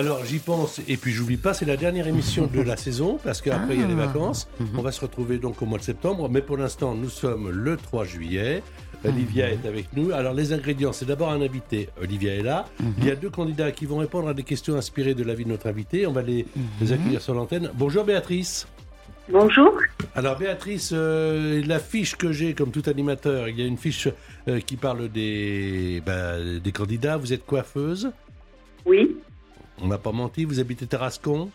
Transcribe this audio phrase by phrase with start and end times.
[0.00, 3.42] Alors j'y pense et puis j'oublie pas, c'est la dernière émission de la saison parce
[3.42, 4.06] qu'après il y a les Ah.
[4.06, 4.48] vacances.
[4.74, 7.76] On va se retrouver donc au mois de septembre, mais pour l'instant nous sommes le
[7.76, 8.62] 3 juillet.
[9.04, 10.10] Olivia est avec nous.
[10.12, 11.90] Alors les ingrédients, c'est d'abord un invité.
[12.00, 12.64] Olivia est là.
[12.98, 15.44] Il y a deux candidats qui vont répondre à des questions inspirées de la vie
[15.44, 16.06] de notre invité.
[16.06, 16.46] On va les,
[16.80, 17.70] les accueillir sur l'antenne.
[17.74, 18.66] Bonjour Béatrice.
[19.30, 19.70] Bonjour.
[20.14, 24.08] Alors Béatrice, euh, la fiche que j'ai comme tout animateur, il y a une fiche
[24.48, 27.18] euh, qui parle des, bah, des candidats.
[27.18, 28.10] Vous êtes coiffeuse?
[28.86, 29.16] Oui,
[29.82, 30.44] On n'a pas menti.
[30.44, 31.50] Vous habitez Tarascon?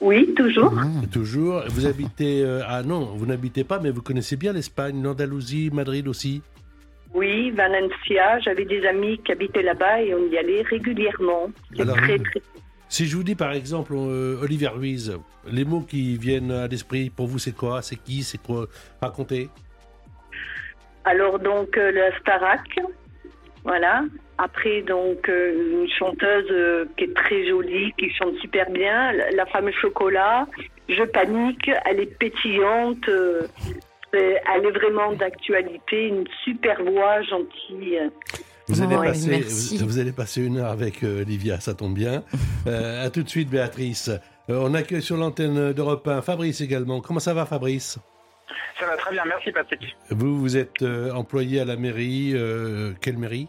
[0.00, 0.72] oui, toujours.
[1.12, 1.62] Toujours.
[1.68, 2.42] Vous habitez.
[2.44, 6.40] euh, ah non, vous n'habitez pas, mais vous connaissez bien l'Espagne, l'Andalousie, Madrid aussi.
[7.14, 8.38] Oui, Valencia.
[8.40, 11.50] J'avais des amis qui habitaient là-bas et on y allait régulièrement.
[11.76, 12.42] C'est très, vous- très.
[12.90, 15.18] Si je vous dis par exemple, euh, Olivier Ruiz,
[15.50, 17.82] les mots qui viennent à l'esprit, pour vous, c'est quoi?
[17.82, 18.22] C'est qui?
[18.22, 18.66] C'est quoi?
[19.02, 19.48] Racontez.
[21.04, 22.68] Alors, donc, euh, la Starac.
[23.64, 24.04] Voilà.
[24.38, 29.12] Après, donc, euh, une chanteuse euh, qui est très jolie, qui chante super bien.
[29.12, 30.46] La, la femme chocolat.
[30.88, 31.70] Je panique.
[31.84, 33.08] Elle est pétillante.
[33.08, 33.42] euh,
[34.12, 36.08] elle est vraiment d'actualité.
[36.08, 37.98] Une super voix, gentille.
[38.68, 39.40] Vous allez, Ouais, passer,
[39.78, 42.22] vous, vous allez passer une heure avec Olivia, ça tombe bien.
[42.66, 44.10] À tout de suite, Béatrice.
[44.48, 47.00] On accueille sur l'antenne d'Europe 1 Fabrice également.
[47.00, 47.98] Comment ça va, Fabrice?
[48.78, 49.96] Ça va très bien, merci Patrick.
[50.10, 52.32] Vous, vous êtes euh, employé à la mairie.
[52.34, 53.48] euh, quelle mairie?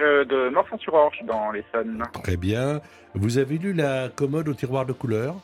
[0.00, 2.02] Euh, de Morsan-sur-Orge, dans l'Essonne.
[2.22, 2.80] Très bien.
[3.14, 5.34] Vous avez lu la commode au tiroir de couleurs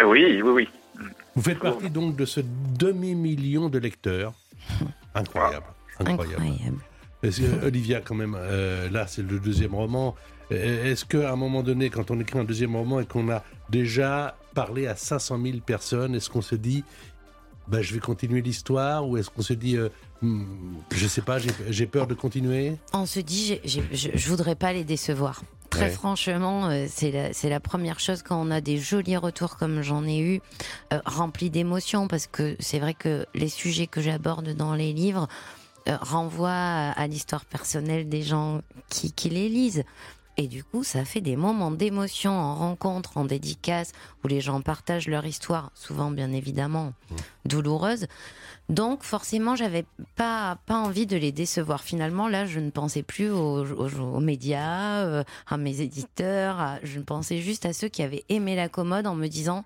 [0.00, 0.68] Euh, oui, oui, oui.
[1.34, 2.40] Vous faites partie donc de ce
[2.78, 4.32] demi-million de lecteurs.
[5.14, 5.66] Incroyable.
[5.98, 6.42] Incroyable.
[6.42, 6.76] Incroyable.
[7.22, 10.14] Est-ce que, Olivia, quand même, euh, là, c'est le deuxième roman.
[10.50, 14.36] Est-ce qu'à un moment donné, quand on écrit un deuxième roman et qu'on a déjà
[14.54, 16.84] parlé à 500 000 personnes, est-ce qu'on se dit,
[17.68, 19.88] bah, je vais continuer l'histoire Ou est-ce qu'on se dit, euh,
[20.22, 20.44] hmm,
[20.94, 22.76] je sais pas, j'ai- peur de continuer?
[22.92, 25.42] On se dit, je, je voudrais pas les décevoir.
[25.70, 25.90] Très Ouais.
[25.90, 30.04] franchement, euh, c'est la, la première chose quand on a des jolis retours comme j'en
[30.06, 30.40] ai eu,
[30.92, 35.26] euh, remplis d'émotions, parce que c'est vrai que les sujets que j'aborde dans les livres
[35.88, 39.82] euh, renvoient à, à l'histoire personnelle des gens qui, qui les lisent.
[40.36, 43.92] Et du coup, ça fait des moments d'émotion en rencontre, en dédicace,
[44.24, 46.92] où les gens partagent leur histoire, souvent bien évidemment
[47.44, 48.06] douloureuse.
[48.68, 49.84] Donc forcément, j'avais
[50.16, 51.82] pas pas envie de les décevoir.
[51.82, 56.58] Finalement, là, je ne pensais plus aux, aux- aux médias, euh, à mes éditeurs.
[56.58, 59.64] à- je pensais juste à ceux qui avaient aimé la commode en me disant,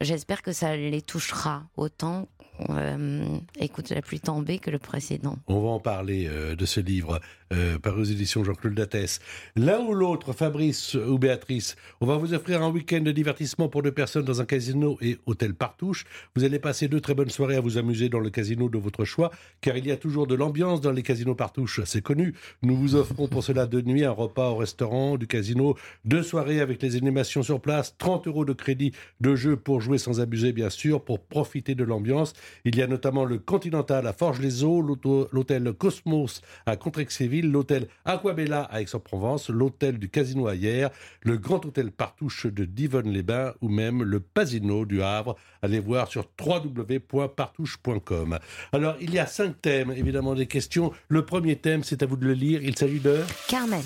[0.00, 2.28] j'espère que ça les touchera autant.
[2.68, 3.24] euh,
[3.58, 5.36] écoute, la pluie tombée que le précédent.
[5.48, 7.18] On va en parler euh, de ce livre
[7.52, 9.18] euh, paru aux éditions Jean-Claude Dattès.
[9.56, 13.82] L'un ou l'autre, Fabrice ou Béatrice, on va vous offrir un week-end de divertissement pour
[13.82, 16.04] deux personnes dans un casino et hôtel Partouche.
[16.36, 19.04] Vous allez passer deux très bonnes soirées à vous amuser dans le casino de votre
[19.04, 19.30] choix,
[19.60, 22.34] car il y a toujours de l'ambiance dans les casinos Partouche, c'est connu.
[22.62, 26.60] Nous vous offrons pour cela deux nuits, un repas au restaurant du casino, deux soirées
[26.60, 30.52] avec les animations sur place, 30 euros de crédit de jeu pour jouer sans abuser,
[30.52, 32.32] bien sûr, pour profiter de l'ambiance.
[32.64, 38.62] Il y a notamment le Continental à Forges-les-Eaux, l'auto- l'hôtel Cosmos à Contrexéville, l'hôtel Aquabella
[38.62, 40.90] à Aix-en-Provence, l'hôtel du Casino à Hyères,
[41.22, 45.36] le Grand Hôtel Partouche de Divonne-les-Bains ou même le Pasino du Havre.
[45.62, 48.38] Allez voir sur www.partouche.com.
[48.72, 50.92] Alors, il y a cinq thèmes, évidemment, des questions.
[51.08, 52.62] Le premier thème, c'est à vous de le lire.
[52.62, 53.20] Il s'agit de...
[53.48, 53.82] Carmen.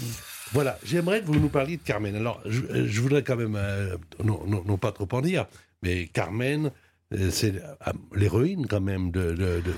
[0.53, 2.15] Voilà, j'aimerais que vous nous parliez de Carmen.
[2.15, 5.47] Alors, je, je voudrais quand même, euh, non, non, non pas trop en dire,
[5.83, 6.71] mais Carmen,
[7.13, 9.33] c'est euh, l'héroïne quand même de-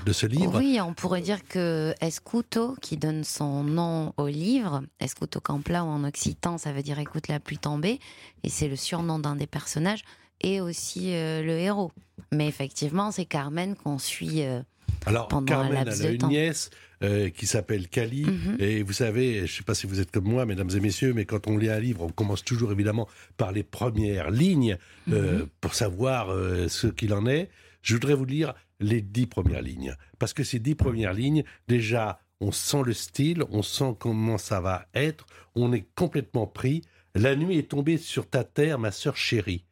[0.05, 0.57] de ce livre.
[0.57, 5.87] Oui, on pourrait dire que Escuto, qui donne son nom au livre, Escuto Campla ou
[5.87, 7.99] en occitan, ça veut dire écoute la pluie tomber,
[8.43, 10.03] et c'est le surnom d'un des personnages,
[10.41, 11.91] et aussi euh, le héros.
[12.31, 14.43] Mais effectivement, c'est Carmen qu'on suit.
[14.43, 14.61] euh,
[15.05, 16.27] Alors, pendant un Carmen, laps elle a de une temps.
[16.29, 16.69] nièce
[17.03, 18.25] euh, qui s'appelle Cali.
[18.25, 18.57] Mhm.
[18.59, 21.13] Et vous savez, je ne sais pas si vous êtes comme moi, mesdames et messieurs,
[21.13, 23.07] mais quand on lit un livre, on commence toujours évidemment
[23.37, 24.77] par les premières lignes
[25.11, 25.47] euh, Mhm.
[25.61, 27.49] pour savoir euh, ce qu'il en est.
[27.81, 29.95] Je voudrais vous lire les dix premières lignes.
[30.19, 34.59] Parce que ces dix premières lignes, déjà, on sent le style, on sent comment ça
[34.61, 35.25] va être,
[35.55, 36.81] on est complètement pris.
[37.15, 39.63] La nuit est tombée sur ta terre, ma sœur chérie,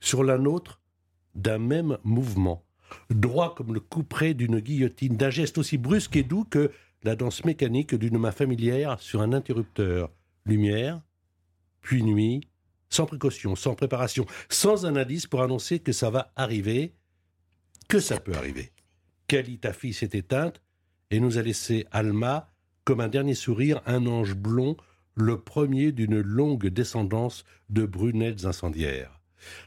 [0.00, 0.80] sur la nôtre,
[1.34, 2.63] d'un même mouvement,
[3.10, 6.70] droit comme le couperet d'une guillotine, d'un geste aussi brusque et doux que
[7.02, 10.10] la danse mécanique d'une main familière sur un interrupteur.
[10.46, 11.00] Lumière,
[11.80, 12.42] puis nuit,
[12.90, 16.94] sans précaution, sans préparation, sans un indice pour annoncer que ça va arriver,
[17.88, 18.72] que ça peut arriver.
[19.26, 20.60] Kali, ta fille, s'est éteinte
[21.10, 22.50] et nous a laissé Alma,
[22.84, 24.76] comme un dernier sourire, un ange blond,
[25.14, 29.13] le premier d'une longue descendance de brunettes incendiaires.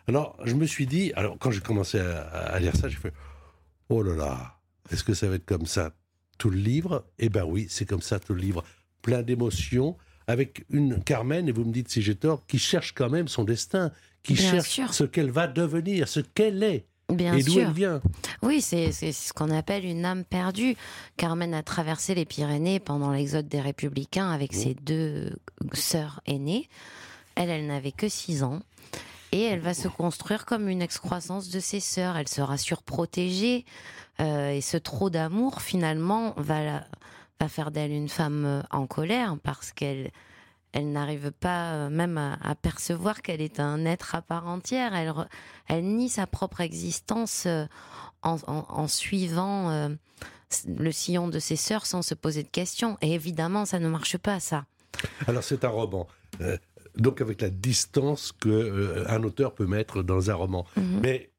[0.07, 3.13] Alors, je me suis dit, alors quand j'ai commencé à, lire ça, j'ai fait
[3.89, 4.59] Oh là là,
[4.91, 5.91] est-ce que ça va être comme ça
[6.37, 7.05] tout le livre?
[7.19, 8.63] Eh ben oui, c'est comme ça tout le livre.
[9.01, 9.97] Plein d'émotions,
[10.27, 13.43] avec une Carmen, et vous me dites si j'ai tort, qui cherche quand même son
[13.43, 13.91] destin,
[14.23, 16.87] qui cherche ce qu'elle va devenir, ce qu'elle est.
[17.13, 18.01] Bien et d'où elle vient.
[18.41, 20.75] Oui, c'est ce qu'on appelle une âme perdue.
[21.15, 25.31] Carmen a traversé les Pyrénées pendant l'exode des Républicains avec ses deux
[25.71, 26.67] sœurs aînées.
[27.35, 28.59] Elle, elle n'avait que 6 ans.
[29.31, 32.17] Et elle va se construire comme une excroissance de ses sœurs.
[32.17, 33.65] Elle sera surprotégée.
[34.19, 36.83] Euh, et ce trop d'amour, finalement, va,
[37.49, 40.11] faire d'elle une femme euh, en colère parce qu'elle
[40.73, 44.93] elle n'arrive pas euh, même à, percevoir qu'elle est un être à part entière.
[45.67, 47.47] Elle, nie sa propre existence
[48.21, 49.89] en, suivant
[50.67, 52.97] le sillon de ses sœurs sans se poser de questions.
[53.01, 54.65] Et évidemment, ça ne marche pas, ça.
[55.25, 56.05] Alors c'est un roman.
[56.97, 60.65] Donc avec la distance que un auteur peut mettre dans un roman.
[60.75, 60.99] Mhm.
[61.01, 61.31] Mais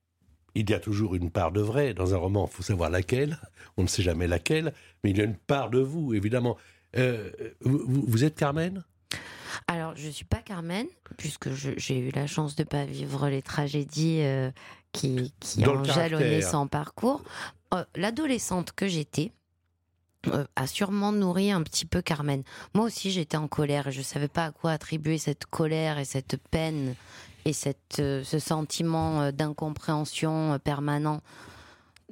[0.55, 2.49] il y a toujours une part de vrai dans un roman.
[2.51, 3.39] Il faut savoir laquelle.
[3.77, 4.73] On ne sait jamais laquelle,
[5.05, 6.57] mais il y a une part de vous, évidemment.
[7.63, 8.83] vous, êtes Carmen?
[9.67, 13.29] Alors, je ne suis pas Carmen, puisque j'ai eu la chance de ne pas vivre
[13.29, 14.51] les tragédies euh,
[14.93, 17.23] qui, ont jalonné son parcours.
[17.75, 19.38] Euh, l'adolescente que j'étais, euh,
[20.57, 22.43] a sûrement nourri un petit peu Carmen.
[22.75, 25.99] Moi aussi, j'étais en colère et je ne savais pas à quoi attribuer cette colère
[25.99, 26.95] et cette peine
[27.45, 31.21] et cette, ce sentiment d'incompréhension permanent.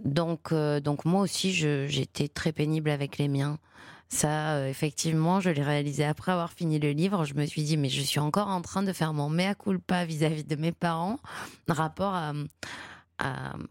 [0.05, 3.59] Donc, donc moi aussi, j'étais très pénible avec les miens.
[4.09, 7.25] Ça, euh, effectivement, je l'ai réalisé après avoir fini le livre.
[7.25, 10.05] Je me suis dit, mais je suis encore en train de faire mon mea culpa
[10.05, 11.19] vis-à-vis de mes parents,
[11.69, 12.17] rapport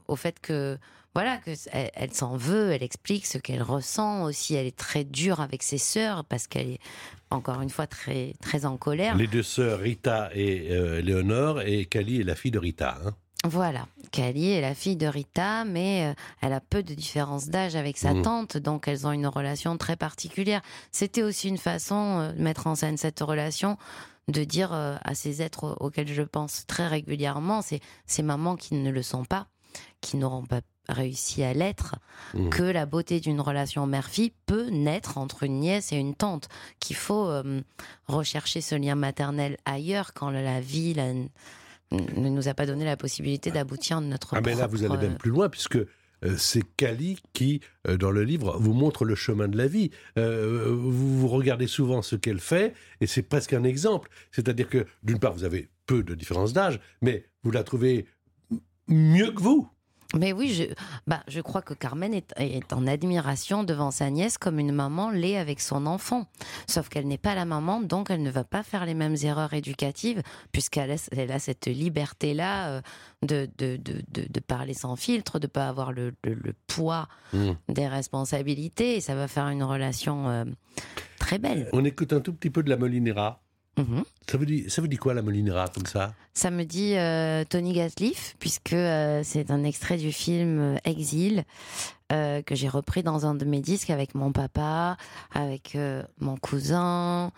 [0.07, 0.77] au fait que,
[1.15, 4.53] voilà, que elle, s'en veut, elle explique ce qu'elle ressent aussi.
[4.53, 6.79] Elle est très dure avec ses sœurs parce qu'elle est
[7.31, 9.15] encore une fois très très en colère.
[9.15, 12.99] Les deux sœurs Rita et euh, Léonore et Kali est la fille de Rita.
[13.05, 13.15] Hein
[13.47, 17.75] voilà, Kali est la fille de Rita, mais euh, elle a peu de différence d'âge
[17.75, 18.21] avec sa mmh.
[18.23, 20.61] tante, donc elles ont une relation très particulière.
[20.91, 23.77] C'était aussi une façon euh, de mettre en scène cette relation,
[24.29, 28.73] de dire euh, à ces êtres auxquels je pense très régulièrement, c'est ces mamans qui
[28.73, 29.47] ne le sont pas,
[30.01, 31.95] qui n'auront pas réussi à l'être,
[32.33, 32.49] mmh.
[32.49, 36.49] que la beauté d'une relation mère-fille peut naître entre une nièce et une tante,
[36.79, 37.31] qu'il faut
[38.07, 41.13] rechercher ce lien maternel ailleurs quand la vie, la
[41.91, 44.35] ne nous a pas donné la possibilité d'aboutir notre.
[44.35, 48.11] Ah, mais là, vous allez même plus loin, puisque euh, c'est Kali qui, euh, dans
[48.11, 49.91] le livre, vous montre le chemin de la vie.
[50.17, 54.09] Euh, vous, regardez souvent ce qu'elle fait, et c'est presque un exemple.
[54.31, 58.05] C'est-à-dire que, d'une part, vous avez peu de différence d'âge, mais vous la trouvez
[58.87, 59.69] mieux que vous.
[60.13, 60.63] Mais oui, je,
[61.07, 65.09] bah, je crois que Carmen est, est, en admiration devant sa nièce comme une maman
[65.09, 66.27] l'est avec son enfant.
[66.67, 69.53] Sauf qu'elle n'est pas la maman, donc elle ne va pas faire les mêmes erreurs
[69.53, 70.21] éducatives,
[70.51, 72.81] puisqu'elle elle a cette liberté-là euh,
[73.23, 77.51] de, de, de, de, parler sans filtre, de ne pas avoir le, le, poids mmh.
[77.69, 80.45] des responsabilités, et ça va faire une relation euh,
[81.19, 81.69] très belle.
[81.73, 83.41] On écoute un tout petit peu de la Molinera.
[83.77, 84.03] Mhm.
[84.29, 86.13] Ça, vous dit, ça vous dit quoi la Molinera comme ça?
[86.33, 91.43] Ça me dit euh, Tony Gatliff, puisque euh, c'est un extrait du film euh, Exil
[92.09, 94.95] que j'ai repris dans un de mes disques avec mon papa,
[95.33, 95.75] avec
[96.19, 97.31] mon cousin.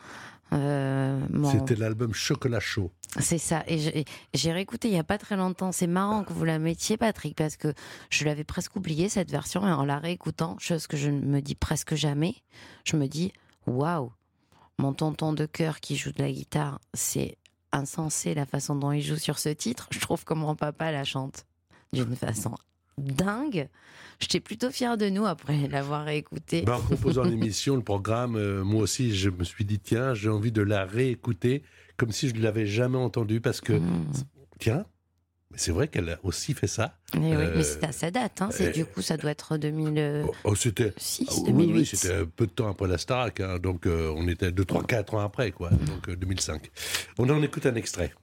[0.51, 2.91] C'était l'album Chocolat Chaud.
[3.20, 3.63] C'est ça.
[3.67, 5.72] Et j'ai réécouté il n'y a pas très longtemps.
[5.72, 7.74] C'est marrant que vous la mettiez, Patrick, parce que
[8.10, 9.65] je l'avais presque oublié cette version.
[9.65, 12.36] Et en la réécoutant, chose que je ne me dis presque jamais,
[12.84, 13.32] je me dis
[13.67, 14.12] waouh,
[14.77, 17.38] mon tonton de cœur qui joue de la guitare, c'est
[17.72, 19.88] insensé la façon dont il joue sur ce titre.
[19.91, 21.46] Je trouve que mon papa la chante
[21.93, 22.55] d'une façon
[22.98, 23.69] dingue.
[24.19, 26.63] J'étais plutôt fier de nous après l'avoir écouté.
[26.63, 30.29] Ben, en proposant l'émission, le programme, euh, moi aussi, je me suis dit, tiens, j'ai
[30.29, 31.63] envie de la réécouter
[31.98, 34.05] comme si je ne l'avais jamais entendue parce que, mmh.
[34.60, 34.86] tiens,
[35.51, 36.95] mais c'est vrai qu'elle a aussi fait ça.
[37.13, 38.41] Mais, oui, mais c'est à sa date.
[38.41, 38.49] Hein.
[38.73, 40.93] du coup, ça doit être 2006, oh, c'était,
[41.45, 41.73] 2008.
[41.73, 43.39] Oui, c'était un peu de temps après la Starac.
[43.39, 43.57] Hein.
[43.59, 45.69] donc, euh, on était 2, 3, 4 ans après, quoi.
[45.69, 46.65] Donc, 2005.
[46.65, 46.69] Euh,
[47.17, 48.13] on en écoute un extrait.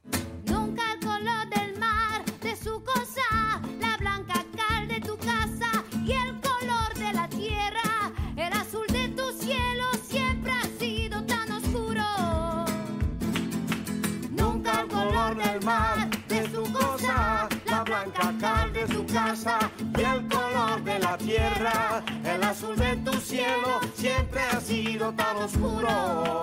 [19.34, 25.12] Casa, y el color de la tierra, el azul de tu cielo, siempre ha sido
[25.12, 26.42] tan oscuro.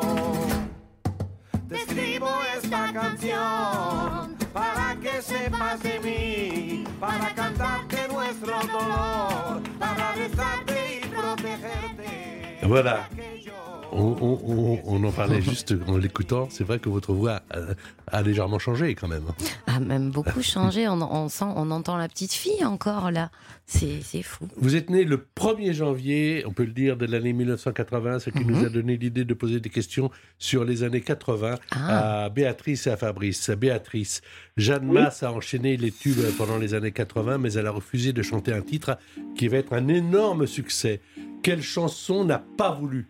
[1.70, 11.02] Te escribo esta canción para que sepas de mí, para cantarte nuestro dolor, para besarte
[11.02, 12.60] y protegerte.
[12.64, 13.10] Voilà.
[13.54, 16.48] On, on- on- on en parlait juste en l'écoutant.
[16.50, 17.60] C'est vrai que votre voix a,
[18.08, 19.24] a légèrement changé quand même.
[19.68, 20.88] a même beaucoup changé.
[20.88, 23.30] On, on sent, on entend la petite fille encore là.
[23.66, 24.48] C'est fou.
[24.58, 28.44] Vous êtes né le 1er janvier, on peut le dire, de l'année 1980, ce qui
[28.44, 32.24] nous a donné l'idée de poser des questions sur les années 80 Ah.
[32.26, 33.50] à Béatrice et à Fabrice.
[33.52, 34.22] Béatrice,
[34.58, 38.22] Jeanne Masse a enchaîné les tubes pendant les années 80, mais elle a refusé de
[38.22, 38.98] chanter un titre
[39.38, 41.00] qui va être un énorme succès.
[41.42, 43.08] Quelle chanson n'a pas voulu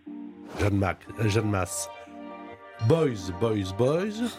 [0.60, 1.89] Jeanne, Mac, euh, Jeanne Masse
[2.88, 4.38] Boys, Boys, Boys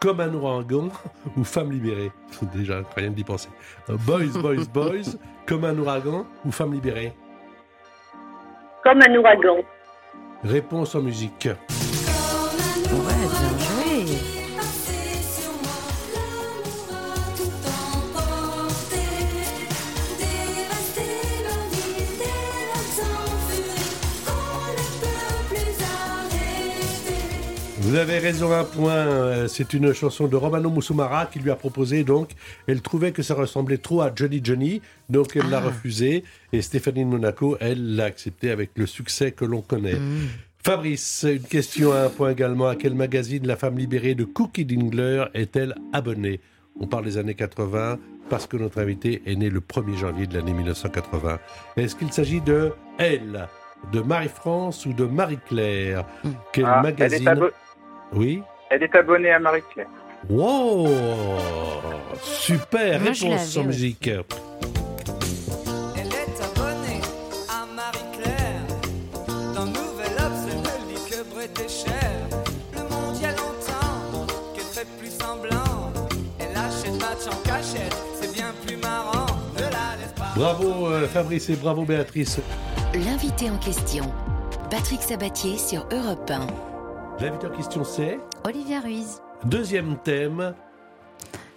[0.00, 0.88] comme un ouragan
[1.36, 2.12] ou femme libérée
[2.54, 3.48] Déjà, rien d'y penser.
[3.90, 7.12] Euh, Boys, Boys, Boys, comme un ouragan ou femme libérée
[8.82, 9.62] Comme un ouragan.
[10.44, 11.48] Réponse en musique.
[27.88, 28.92] Vous avez raison, un point.
[28.92, 32.32] Euh, C'est une chanson de Romano Musumara qui lui a proposé, donc.
[32.66, 35.68] Elle trouvait que ça ressemblait trop à Johnny Johnny, donc elle l'a Ah.
[35.68, 36.22] refusé.
[36.52, 39.94] Et Stéphanie de Monaco, elle l'a accepté avec le succès que l'on connaît.
[39.94, 40.28] Mm.
[40.62, 42.68] Fabrice, une question à un point également.
[42.68, 46.40] À quel magazine la femme libérée de Cookie Dingler est-elle abonnée?
[46.78, 50.34] On parle des années 80 parce que notre invité est né le 1er janvier de
[50.34, 51.38] l'année 1980.
[51.78, 53.48] Est-ce qu'il s'agit de elle,
[53.94, 56.04] de Marie-France ou de Marie-Claire?
[56.22, 56.28] Mm.
[56.52, 57.40] Quel Ah, elle, magazine
[58.12, 59.86] Oui elle est abonnée à Marie-Claire.
[60.28, 60.88] Wow
[62.22, 63.66] Super Moi, je Réponse l'avais en aussi.
[63.66, 64.06] musique.
[64.08, 67.00] Elle est abonnée
[67.48, 68.60] à Marie-Claire.
[69.54, 71.90] Dans Nouvel Obs, elle lit que Bretécher.
[72.74, 75.92] Le monde, il y a longtemps qu'elle fait plus semblant.
[76.38, 79.26] Elle achète match en cachette, c'est bien plus marrant.
[79.56, 80.32] Ne la laisse pas.
[80.36, 82.38] Bravo euh, Fabrice et bravo Béatrice.
[82.92, 84.04] L'invité en question,
[84.70, 86.46] Patrick Sabatier sur Europe 1.
[87.20, 90.54] L'invité en question c'est Olivia Ruiz, Deuxième thème,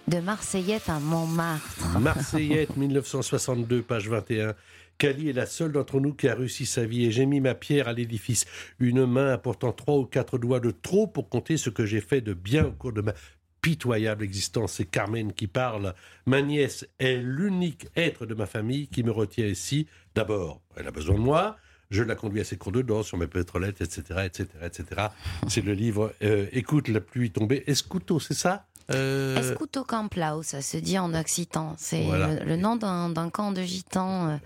[0.08, 1.98] de Marseillette à Montmartre.
[2.00, 4.54] Marseillette 1962, page 21.
[4.98, 7.54] Cali est la seule d'entre nous qui a réussi sa vie et j'ai mis ma
[7.54, 8.44] pierre à l'édifice.
[8.80, 12.20] Une main apportant trois ou quatre doigts de trop pour compter ce que j'ai fait
[12.20, 13.14] de bien au cours de ma
[13.60, 14.72] pitoyable existence.
[14.74, 15.94] C'est Carmen qui parle.
[16.26, 19.86] Ma nièce est l'unique être de ma famille qui me retient ici.
[20.16, 21.56] D'abord, elle a besoin de moi.
[21.92, 24.84] Je la conduis à ses cours de danse sur mes pétrolettes, etc., etc., etc.
[25.46, 27.62] C'est le livre euh, Écoute la pluie tomber.
[27.66, 28.66] Escuto, c'est ça?
[28.90, 31.74] Euh, Escuto Camplau, ça se dit en occitan.
[31.78, 32.34] C'est Voilà.
[32.34, 34.36] le, le nom d'un camp de gitans euh,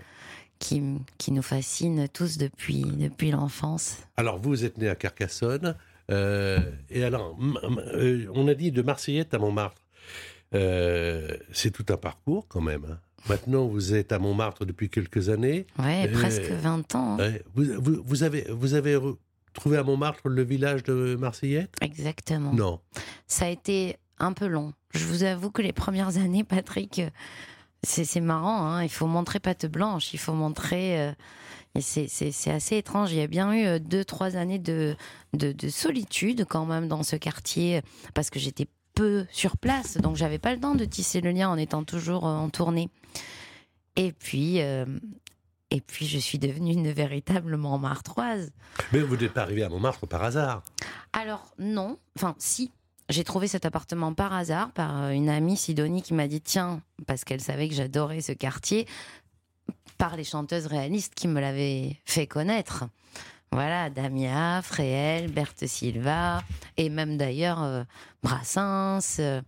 [0.59, 0.83] qui,
[1.17, 3.97] qui nous fascine tous depuis, depuis l'enfance.
[4.17, 5.75] Alors, vous êtes né à Carcassonne.
[6.11, 7.37] euh, et alors,
[8.33, 9.81] on a dit de Marseillette à Montmartre.
[10.53, 12.85] Euh, c'est tout un parcours quand même.
[12.89, 12.99] hein.
[13.29, 15.65] Maintenant, vous êtes à Montmartre depuis quelques années.
[15.79, 17.17] Ouais, Euh, presque 20 ans.
[17.19, 17.33] hein.
[17.55, 18.97] Vous, vous- vous avez, vous avez
[19.53, 22.53] trouvé à Montmartre le village de Marseillette Exactement.
[22.53, 22.79] Non.
[23.27, 24.73] Ça a été un peu long.
[24.93, 27.09] Je vous avoue que les premières années, Patrick, euh,
[27.83, 28.61] c'est marrant.
[28.65, 28.83] hein.
[28.83, 30.13] Il faut montrer patte blanche.
[30.13, 30.99] Il faut montrer.
[31.01, 31.11] euh,
[31.75, 33.11] et c'est- assez étrange.
[33.11, 34.95] Il y a bien eu euh, deux, trois années de,
[35.33, 37.81] de, de solitude quand même dans ce quartier
[38.15, 39.97] parce que j'étais peu sur place.
[39.97, 42.89] Donc j'avais pas le temps de tisser le lien en étant toujours euh, en tournée.
[43.95, 44.61] Et puis.
[44.61, 44.85] euh,
[45.69, 48.51] et puis, je suis devenue une véritable Montmartroise.
[48.93, 50.63] Mais vous n'êtes pas arrivé à Montmartre par hasard.
[51.11, 52.71] Alors non, enfin si.
[53.09, 56.81] J'ai trouvé cet appartement par hasard par euh, une amie Sidonie qui m'a dit tiens
[57.05, 58.87] parce qu'elle savait que j'adorais ce quartier
[59.97, 62.85] par les chanteuses réalistes qui me l'avaient fait connaître.
[63.51, 66.43] Voilà, Damia, Fréhel, Berthe Silva
[66.75, 67.83] et même d'ailleurs euh,
[68.21, 69.19] Brassens.
[69.19, 69.41] euh,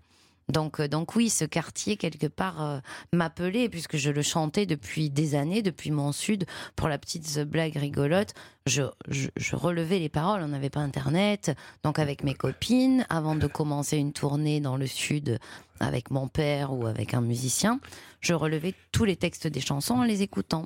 [0.47, 2.81] donc, euh, donc oui, ce quartier quelque part
[3.13, 6.45] m'appelait puisque je le chantais depuis des années, depuis mon sud.
[6.75, 8.33] Pour la petite blague rigolote,
[8.65, 10.41] je, je relevais les paroles.
[10.41, 11.51] On n'avait pas internet,
[11.83, 15.39] donc avec mes copines, avant de commencer une tournée dans le sud
[15.79, 17.79] avec mon père ou avec un musicien,
[18.21, 20.65] je relevais tous les textes des chansons en les écoutant.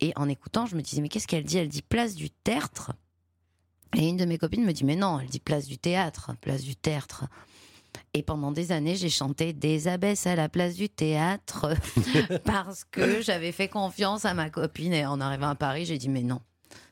[0.00, 1.58] Et en écoutant, je me disais mais qu'est-ce qu'elle dit?
[1.58, 2.92] Elle dit place du tertre.
[3.96, 6.62] Et une de mes copines me dit mais non, elle dit place du théâtre, place
[6.62, 7.26] du tertre.
[8.12, 11.74] Et pendant des années, j'ai chanté des abbesses à la place du théâtre
[12.44, 14.92] parce que j'avais fait confiance à ma copine.
[14.92, 16.40] Et en arrivant à Paris, j'ai dit mais non,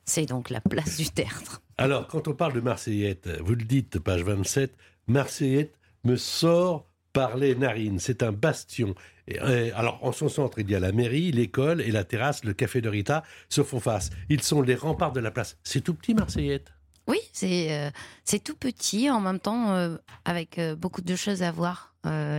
[0.04, 1.62] c'est donc la place du tertre.
[1.78, 7.36] Alors, quand on parle de Marseillette, vous le dites, page 27, Marseillette me sort par
[7.36, 7.98] les narines.
[7.98, 8.94] C'est un bastion.
[9.28, 9.38] Et,
[9.72, 12.80] alors, en son centre, il y a la mairie, l'école et la terrasse, le café
[12.80, 14.10] de Rita se font face.
[14.28, 15.56] Ils sont les remparts de la place.
[15.62, 16.72] C'est tout petit, Marseillette?
[17.08, 17.90] Oui, c'est euh,
[18.24, 21.88] c'est tout petit, en même temps, euh, avec euh, beaucoup de choses à voir.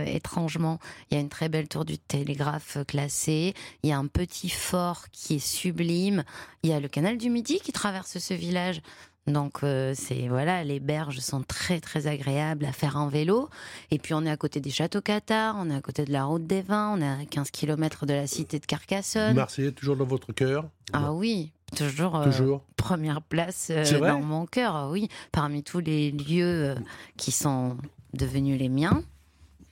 [0.06, 0.78] étrangement,
[1.10, 3.54] il y a une très belle tour du télégraphe classée.
[3.82, 6.22] Il y a un petit fort qui est sublime.
[6.62, 8.82] Il y a le canal du Midi qui traverse ce village.
[9.26, 13.48] Donc euh, c'est voilà, les berges sont très très agréables à faire en vélo.
[13.90, 16.24] Et puis on est à côté des châteaux cathares, on est à côté de la
[16.24, 19.34] route des vins, on est à 15 km de la cité de Carcassonne.
[19.34, 22.62] Marseillette, toujours dans votre cœur Ah oui, toujours, euh, Toujours.
[22.76, 25.08] première place euh, dans mon cœur, ah oui.
[25.32, 26.74] Parmi tous les lieux
[27.16, 27.78] qui sont
[28.12, 29.02] devenus les miens,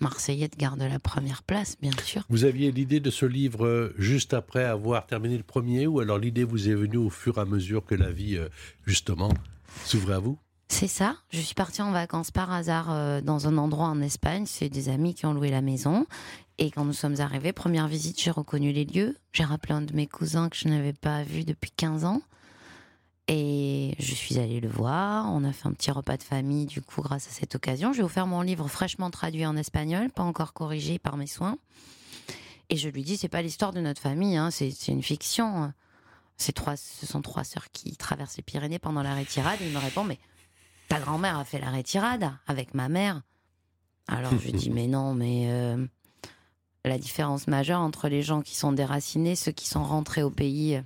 [0.02, 2.24] Marseillette garde la première place, bien sûr.
[2.28, 6.18] Vous aviez l'idée de ce livre euh, juste après avoir terminé le premier ou alors
[6.18, 8.48] l'idée vous est venue au fur et à mesure que la vie, euh,
[8.84, 9.30] justement,
[9.84, 10.38] s'ouvrait à vous?
[10.68, 11.16] C'est ça.
[11.30, 14.44] Je suis partie en vacances par hasard euh, dans un endroit en Espagne.
[14.46, 16.06] C'est des amis qui ont loué la maison.
[16.58, 19.16] Et quand nous sommes arrivés, première visite, j'ai reconnu les lieux.
[19.32, 22.22] J'ai rappelé un de mes cousins que je n'avais pas vu depuis 15 ans.
[23.28, 25.30] Et je suis allée le voir.
[25.32, 27.92] On a fait un petit repas de famille, du coup, grâce à cette occasion.
[27.92, 31.56] J'ai offert mon livre fraîchement traduit en espagnol, pas encore corrigé par mes soins.
[32.68, 35.72] Et je lui dis, c'est pas l'histoire de notre famille, hein, c'est une fiction.
[36.54, 39.60] Trois, ce sont trois sœurs qui traversent les Pyrénées pendant la retirade.
[39.60, 40.18] Et il me répond, mais
[40.88, 43.22] ta grand-mère a fait la retirade avec ma mère.
[44.08, 45.86] Alors je lui dis, mais non, mais euh,
[46.84, 50.82] la différence majeure entre les gens qui sont déracinés, ceux qui sont rentrés au pays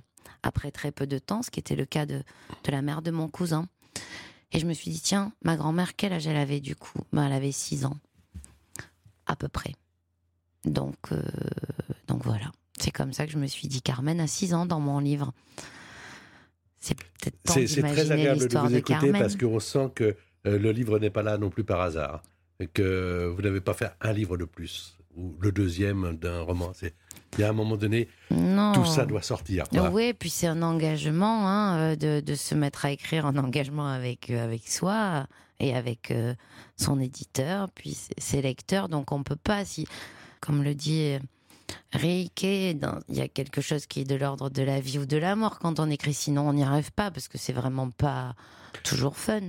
[0.47, 2.23] après très peu de temps, ce qui était le cas de,
[2.63, 3.67] de la mère de mon cousin.
[4.53, 6.99] Et je me suis dit, tiens, ma grand-mère, quel âge elle avait du coup?
[7.11, 7.97] Ben, Elle avait 6 ans,
[9.25, 9.73] à peu près.
[10.63, 11.21] Donc, euh,
[12.07, 12.51] donc voilà.
[12.79, 15.33] C'est comme ça que je me suis dit, Carmen a 6 ans dans mon livre.
[16.79, 19.19] C'est peut-être temps C'est c'est très agréable de vous de écouter Carmen.
[19.21, 22.23] parce qu'on sent que euh, le livre n'est pas là non plus par hasard.
[22.59, 26.71] Et que vous n'avez pas fait un livre de plus ou le deuxième d'un roman.
[26.73, 26.95] C'est-
[27.37, 28.71] Il y a un moment donné, Non.
[28.73, 29.65] tout ça doit sortir.
[29.91, 33.87] Oui, puis c'est un engagement hein, euh, de, de se mettre à écrire un engagement
[33.87, 35.27] avec, euh, avec soi
[35.59, 36.33] et avec euh,
[36.77, 38.89] son éditeur, puis ses- lecteurs.
[38.89, 39.87] Donc on peut pas, si,
[40.39, 41.17] comme le dit
[41.93, 45.17] Reike, il y a quelque chose qui est de l'ordre de la vie ou de
[45.17, 48.35] la mort quand on écrit, sinon on n'y arrive pas parce que c'est vraiment pas
[48.83, 49.41] toujours fun.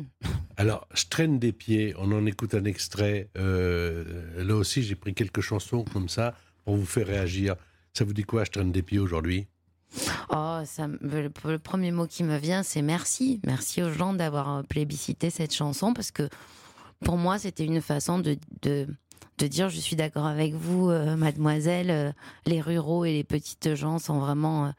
[0.56, 3.28] Alors, je traîne des pieds, on en écoute un extrait.
[3.36, 4.04] Euh,
[4.42, 7.54] là aussi, j'ai pris quelques chansons comme ça pour vous faire réagir.
[7.98, 9.48] Ça vous dit quoi, je traîne des pieds aujourd'hui?
[10.30, 13.40] Oh, ça, le, le premier mot qui me vient, c'est merci.
[13.44, 16.28] Merci aux gens d'avoir euh, plébiscité cette chanson parce que
[17.04, 18.86] pour moi, c'était une façon de, de,
[19.38, 21.90] de dire je suis d'accord avec vous, euh, mademoiselle.
[21.90, 22.12] euh,
[22.46, 24.72] les ruraux et les petites gens sont vraiment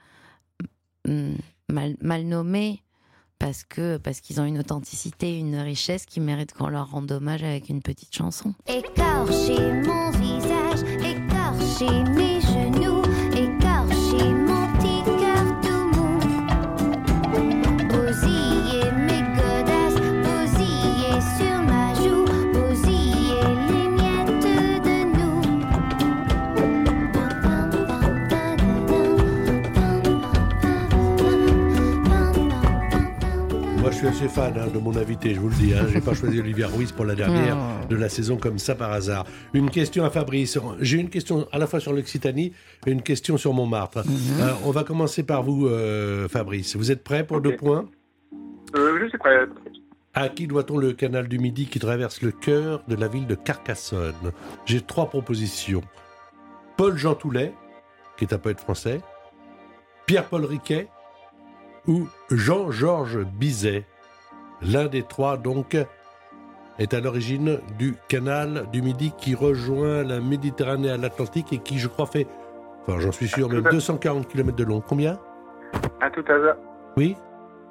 [1.10, 1.34] euh,
[1.68, 2.84] mal, mal nommés
[3.38, 7.44] parce que parce qu'ils ont une authenticité, une richesse qui mérite qu'on leur rende hommage
[7.44, 8.54] avec une petite chanson.
[8.66, 9.59] Écorcher
[34.20, 35.74] assez fan hein, de mon invité, je vous le dis.
[35.74, 35.86] Hein.
[35.94, 37.56] J'ai pas choisi Olivia Ruiz pour la dernière
[37.88, 39.26] de la saison comme ça par hasard.
[39.54, 40.60] Une question à Fabrice.
[40.82, 42.52] J'ai une question à la fois sur l'Occitanie
[42.86, 44.00] et une question sur Montmartre.
[44.00, 46.76] Euh, on va commencer par vous, euh, Fabrice.
[46.76, 47.86] Vous êtes prêt pour deux points?
[48.76, 49.46] Euh, je suis prêt.
[50.14, 53.36] À qui doit-on le canal du Midi qui traverse le cœur de la ville de
[53.36, 54.34] Carcassonne?
[54.66, 55.82] J'ai trois propositions.
[56.76, 57.54] Paul Jean Toulet,
[58.18, 59.00] qui est un poète français,
[60.08, 60.90] Pierre-Paul Riquet
[61.88, 63.86] ou Jean-Georges Bizet?
[64.62, 65.78] L'un des trois, donc,
[66.78, 71.80] est à l'origine du canal du Midi qui rejoint la Méditerranée à l'Atlantique et qui,
[71.80, 72.28] je crois, fait,
[72.88, 74.82] enfin j'en suis sûr, même 240 km de long.
[74.82, 75.18] Combien?
[76.02, 76.56] À tout hasard,
[76.98, 77.16] Oui?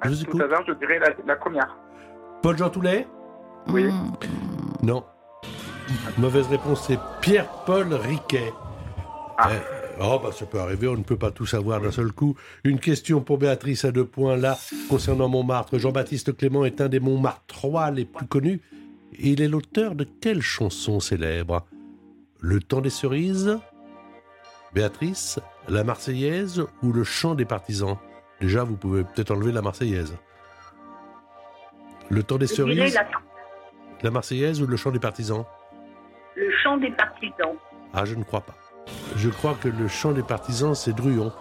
[0.01, 1.75] À Je vous tout hasard, je dirais la, la première.
[2.41, 3.07] Paul Jean Toulet?
[3.67, 3.91] Oui.
[4.81, 5.03] Non.
[6.17, 8.53] Mauvaise réponse, c'est Pierre-Paul Riquet.
[9.37, 9.49] Ah.
[9.51, 12.35] Euh, oh, bah, ça peut arriver, on ne peut pas tout savoir d'un seul coup.
[12.63, 14.57] Une question pour Béatrice à deux points, là,
[14.89, 15.77] concernant Montmartre.
[15.77, 18.61] Jean-Baptiste Clément est un des Montmartrois les plus connus.
[19.17, 21.65] Il est l'auteur de quelle chanson célèbre?
[22.39, 23.59] Le temps des cerises?
[24.73, 27.97] Béatrice La Marseillaise ou Le chant des partisans?
[28.39, 30.15] Déjà, vous pouvez peut-être enlever la Marseillaise.
[32.09, 32.93] Le temps des cerises?
[32.93, 33.07] La-
[34.01, 35.43] la Marseillaise ou le chant des partisans?
[36.35, 37.55] Le chant des partisans.
[37.93, 38.55] Ah, je ne crois pas.
[39.15, 41.31] Je crois que le chant des partisans, c'est Druon.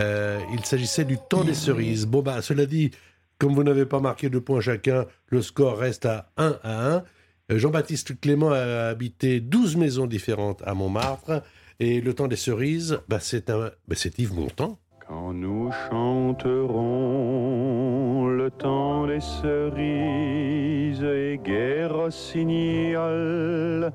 [0.00, 2.06] Euh, il s'agissait du temps des cerises.
[2.06, 2.90] Bon, bah, cela dit,
[3.38, 7.02] comme vous n'avez pas marqué de points chacun, le score reste à 1 à 1.
[7.50, 11.42] Euh, Jean-Baptiste Clément a habité 12 maisons différentes à Montmartre.
[11.80, 13.72] Et le temps des cerises, bah, c'est bah,
[14.18, 14.78] Yves Montand.
[15.08, 17.02] Quand nous chanterons
[18.28, 23.92] le temps des cerises et guerre rossignol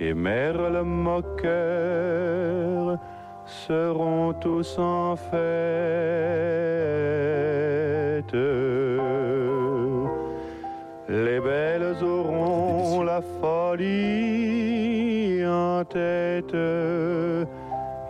[0.00, 1.36] et merle moqueur
[3.46, 5.36] seront tous en fête.
[11.08, 13.86] Les belles auront la folie
[15.46, 16.56] en tête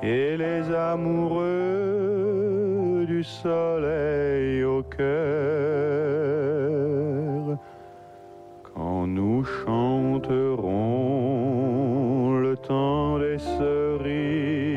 [0.02, 1.44] et les amoureux
[3.06, 5.06] du soleil au cœur.
[8.74, 9.95] Quand nous chanterons le
[12.66, 14.76] temps des cerises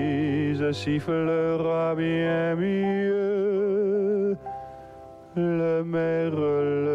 [0.72, 4.38] sifflera bien mieux
[5.36, 6.90] le merle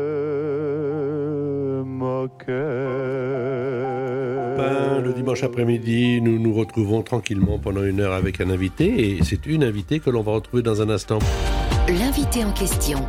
[1.84, 2.54] moqueur.
[4.56, 9.16] Ben, le dimanche après-midi, nous nous retrouvons tranquillement pendant une heure avec un invité.
[9.16, 11.18] Et c'est une invitée que l'on va retrouver dans un instant.
[11.88, 13.00] L'invité en question.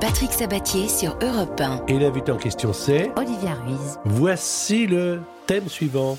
[0.00, 1.84] Patrick Sabatier sur Europe 1.
[1.88, 3.10] Et l'invité en question, c'est...
[3.16, 3.98] Olivia Ruiz.
[4.04, 6.16] Voici le thème suivant.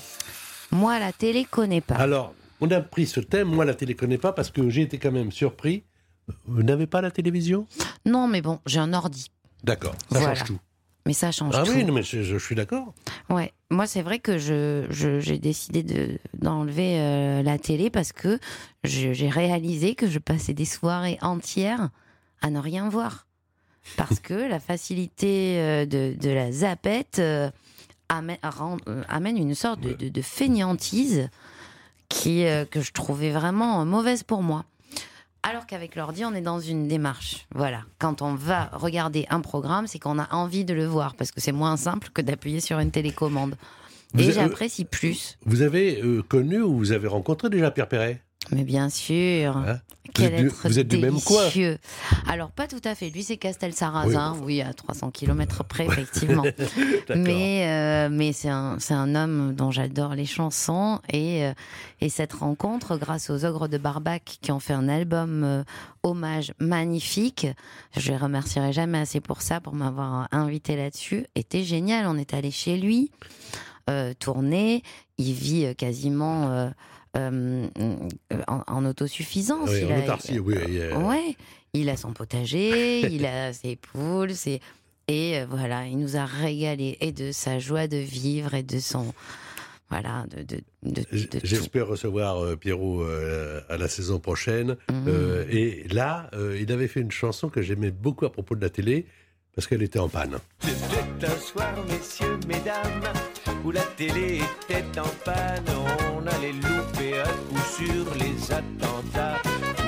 [0.72, 1.94] Moi, la télé connais pas.
[1.96, 4.98] Alors, on a pris ce thème, moi la télé connais pas, parce que j'ai été
[4.98, 5.82] quand même surpris.
[6.46, 7.66] Vous n'avez pas la télévision?
[8.06, 9.30] Non, mais bon, j'ai un ordi.
[9.64, 10.34] D'accord, ça Voilà.
[10.34, 10.58] change tout.
[11.04, 11.72] Mais ça change Ah tout.
[11.72, 12.94] oui, non, mais je, je suis d'accord.
[13.28, 18.12] Ouais, moi c'est vrai que je je- j'ai décidé de d'enlever euh, la télé parce
[18.12, 18.38] que
[18.84, 21.90] j'ai réalisé que je passais des soirées entières
[22.40, 23.26] à ne rien voir
[23.96, 27.50] parce que la facilité euh, de, de la zapette euh,
[28.16, 31.28] amène, rend- euh, amène une sorte de, de- de fainéantise
[32.08, 34.64] qui euh, que je trouvais vraiment euh, mauvaise pour moi.
[35.44, 37.46] Alors qu'avec l'ordi, on est dans une démarche.
[37.54, 37.82] Voilà.
[37.98, 41.40] Quand on va regarder un programme, c'est qu'on a envie de le voir parce que
[41.40, 43.56] c'est moins simple que d'appuyer sur une télécommande.
[44.14, 45.38] Vous Et j'apprécie plus.
[45.44, 48.22] Vous avez euh, connu ou vous avez rencontré déjà Pierre Perret?
[48.50, 49.56] Mais bien sûr.
[49.56, 49.80] Hein
[50.14, 51.48] Quel Vous êtes du- être vous êtes du même coin.
[52.28, 53.08] Alors, pas tout à fait.
[53.08, 54.36] Lui, c'est Castel-Sarrazin.
[54.42, 56.42] Oui, à 300 km près, effectivement.
[57.16, 61.00] Mais euh, mais c'est un, homme dont j'adore les chansons.
[61.10, 61.52] Et, euh,
[62.00, 65.64] et cette rencontre, grâce aux Ogres de Barbac qui ont fait un album euh,
[66.02, 67.46] hommage magnifique,
[67.96, 72.06] je les remercierai jamais assez pour ça, pour m'avoir invité là-dessus, était génial.
[72.06, 73.10] On est allé chez lui,
[74.18, 74.82] tourner.
[75.18, 76.70] Il vit quasiment.
[77.16, 79.70] Euh, euh, en, en autosuffisance.
[79.70, 80.54] Oui, Il en a- autarcie, oui.
[80.58, 81.36] euh, Ouais,
[81.74, 84.60] il a son potager, il a ses poules, ses...
[85.08, 88.78] et euh, voilà, il nous a régalé et de sa joie de vivre et de
[88.78, 89.12] son
[89.90, 91.04] voilà de de, de.
[91.44, 94.76] J'espère recevoir euh, Pierrot euh, à la saison prochaine.
[94.90, 95.04] Mhm.
[95.06, 98.70] Euh, et là, il avait fait une chanson que j'aimais beaucoup à propos de la
[98.70, 99.04] télé,
[99.54, 100.38] parce qu'elle était en panne.
[100.60, 103.12] C'était un soir, messieurs, mesdames,
[103.64, 105.64] où la télé était en panne.
[106.16, 109.40] On allait louper un coup sur les attentats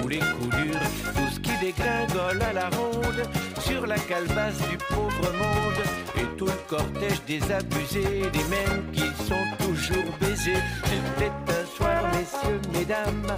[0.03, 0.81] ou les coups durs,
[1.14, 3.22] tout ce qui dégringole à la ronde
[3.61, 5.85] sur la calebasse du pauvre monde.
[6.16, 10.62] Et tout le cortège des abusés, des mêmes qui sont toujours baisés.
[10.85, 13.35] C'était un soir, messieurs, mesdames,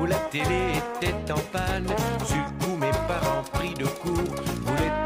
[0.00, 1.86] où la télé était en panne.
[1.86, 5.05] Le coup, mes parents pris de court voulaient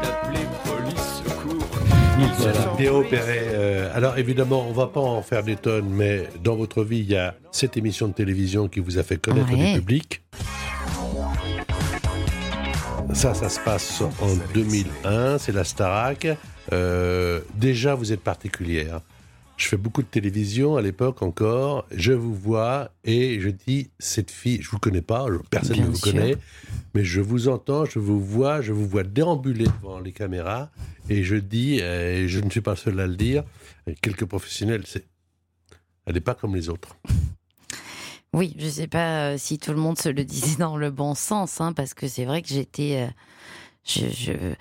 [2.37, 3.47] Voilà, Perret.
[3.53, 7.09] euh, alors évidemment, on va pas en faire des tonnes, mais dans votre vie, il
[7.11, 9.73] y a cette émission de télévision qui vous a fait connaître Ouais.
[9.73, 10.21] du public.
[13.13, 16.27] Ça, ça se passe en 2001, c'est la Starac.
[16.71, 19.01] Euh, déjà, vous êtes particulière.
[19.61, 21.85] Je fais beaucoup de télévision à l'époque encore.
[21.91, 25.91] Je vous vois et je dis cette fille, je vous connais pas, personne Bien ne
[25.91, 26.13] vous sûr.
[26.13, 26.35] connaît,
[26.95, 30.71] mais je vous entends, je vous vois, je vous vois déambuler devant les caméras
[31.09, 33.43] et je dis, euh, et je ne suis pas seul à le dire,
[34.01, 35.05] quelques professionnels, c'est,
[36.07, 36.95] elle n'est pas comme les autres.
[38.33, 41.13] Oui, je sais pas euh, si tout le monde se le disait dans le bon
[41.13, 43.11] sens, hein, parce que c'est vrai que j'étais, euh,
[43.85, 44.55] je, je-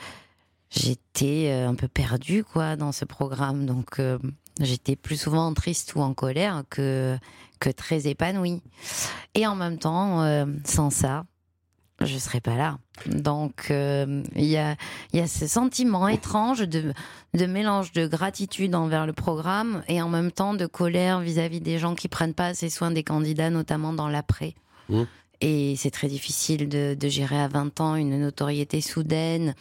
[0.70, 4.18] j'étais un peu perdue quoi dans ce programme, donc euh,
[4.60, 7.18] j'étais plus souvent triste ou en colère que
[7.60, 8.62] que très épanouie.
[9.34, 11.26] Et en même temps, euh, sans ça,
[12.00, 12.78] je serais pas là.
[13.06, 14.76] Donc euh, il y a
[15.12, 16.92] y a ce sentiment étrange de
[17.34, 21.78] de mélange de gratitude envers le programme et en même temps de colère vis-à-vis des
[21.78, 24.54] gens qui prennent pas assez soin des candidats, notamment dans l'après.
[24.88, 25.02] Mmh.
[25.42, 29.54] Et c'est très difficile de, de gérer à 20 ans une notoriété soudaine.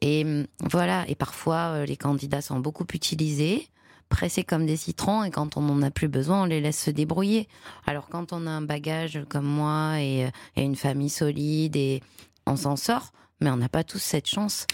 [0.00, 0.26] Et
[0.60, 3.68] voilà, et parfois euh, les candidats sont beaucoup utilisés,
[4.12, 6.90] pressés comme des citrons, et quand on n'en a plus besoin, on les laisse se
[6.90, 7.48] débrouiller.
[7.86, 12.02] Alors quand on a un bagage comme moi et, euh, et une famille solide, et
[12.46, 14.66] on s'en sort, mais on n'a pas tous cette chance.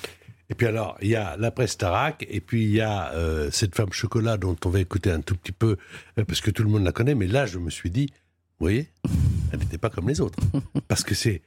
[0.51, 3.51] Et puis alors, il y a la presse Starac, et puis il y a euh,
[3.53, 5.77] cette femme chocolat dont on va écouter un tout petit peu,
[6.19, 8.07] euh, parce que tout le monde la connaît, mais là, je me suis dit,
[8.59, 8.89] vous voyez,
[9.53, 10.39] elle n'était pas comme les autres.
[10.89, 11.43] Parce que c'est,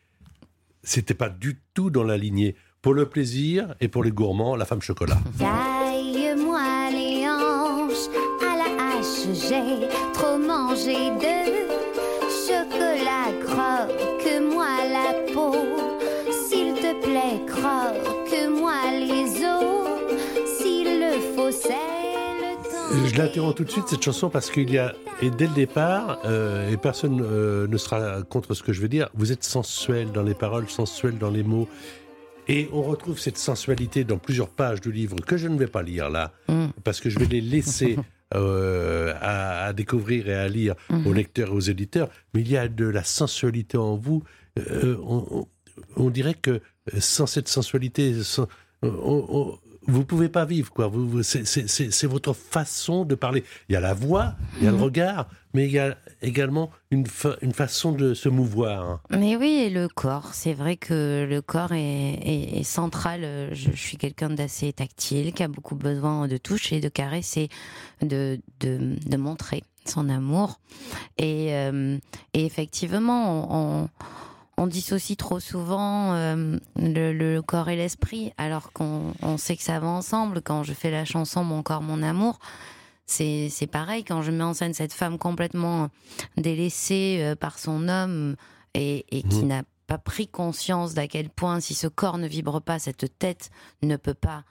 [0.82, 2.56] c'était pas du tout dans la lignée.
[2.82, 5.20] Pour le plaisir et pour les gourmands, la femme chocolat.
[9.34, 11.38] J'ai trop mangé de
[12.46, 13.32] chocolat.
[13.46, 15.56] Croque-moi la peau,
[16.32, 19.88] s'il te plaît, croque-moi les os,
[20.58, 23.08] s'il le faut, c'est le temps.
[23.08, 26.20] Je l'interromps tout de suite, cette chanson, parce qu'il y a, et dès le départ,
[26.26, 30.12] euh, et personne euh, ne sera contre ce que je veux dire, vous êtes sensuel
[30.12, 31.68] dans les paroles, sensuel dans les mots.
[32.48, 35.84] Et on retrouve cette sensualité dans plusieurs pages du livre que je ne vais pas
[35.84, 36.32] lire là,
[36.84, 37.98] parce que je vais les laisser
[38.36, 42.10] euh, à, à découvrir et à lire aux lecteurs et aux éditeurs.
[42.34, 44.24] Mais il y a de la sensualité en vous.
[44.60, 44.98] Euh,
[45.96, 46.60] on, dirait que euh,
[47.00, 48.48] sans cette sensualité, sans-
[48.84, 50.88] on- vous pouvez pas vivre quoi.
[50.88, 53.44] Vous, vous- c'est- votre façon de parler.
[53.70, 56.70] Il y a la voix, il y a le regard, mais il y a également
[56.92, 59.02] une, fa- une façon de se mouvoir.
[59.10, 60.34] Mais oui, et le corps.
[60.34, 63.50] C'est vrai que le corps est, est- est central.
[63.54, 67.50] Je, je suis quelqu'un d'assez tactile, qui a beaucoup besoin de toucher, de caresser,
[68.02, 70.60] de, de, de montrer son amour.
[71.18, 71.98] Et, euh,
[72.34, 73.90] et effectivement, on, on,
[74.58, 79.64] on dissocie trop souvent euh, le, le corps et l'esprit, alors qu'on on sait que
[79.64, 80.42] ça va ensemble.
[80.42, 82.40] Quand je fais la chanson Mon corps, mon amour,
[83.06, 84.04] c'est c'est pareil.
[84.04, 85.90] Quand je mets en scène cette femme complètement
[86.38, 88.36] délaissée euh, par son homme
[88.74, 89.48] et, et qui Mhm.
[89.48, 93.50] n'a pas pris conscience d'à quel point, si ce corps ne vibre pas, cette tête
[93.82, 94.44] ne peut pas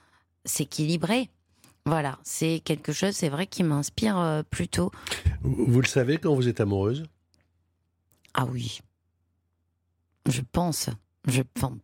[0.44, 1.30] s'équilibrer.
[1.86, 4.90] Voilà, c'est quelque chose, c'est vrai, qui m'inspire euh, plutôt.
[5.42, 7.04] Vous le savez quand vous êtes amoureuse?
[8.34, 8.80] Ah oui,
[10.28, 10.90] je pense.
[11.26, 11.80] Je pense.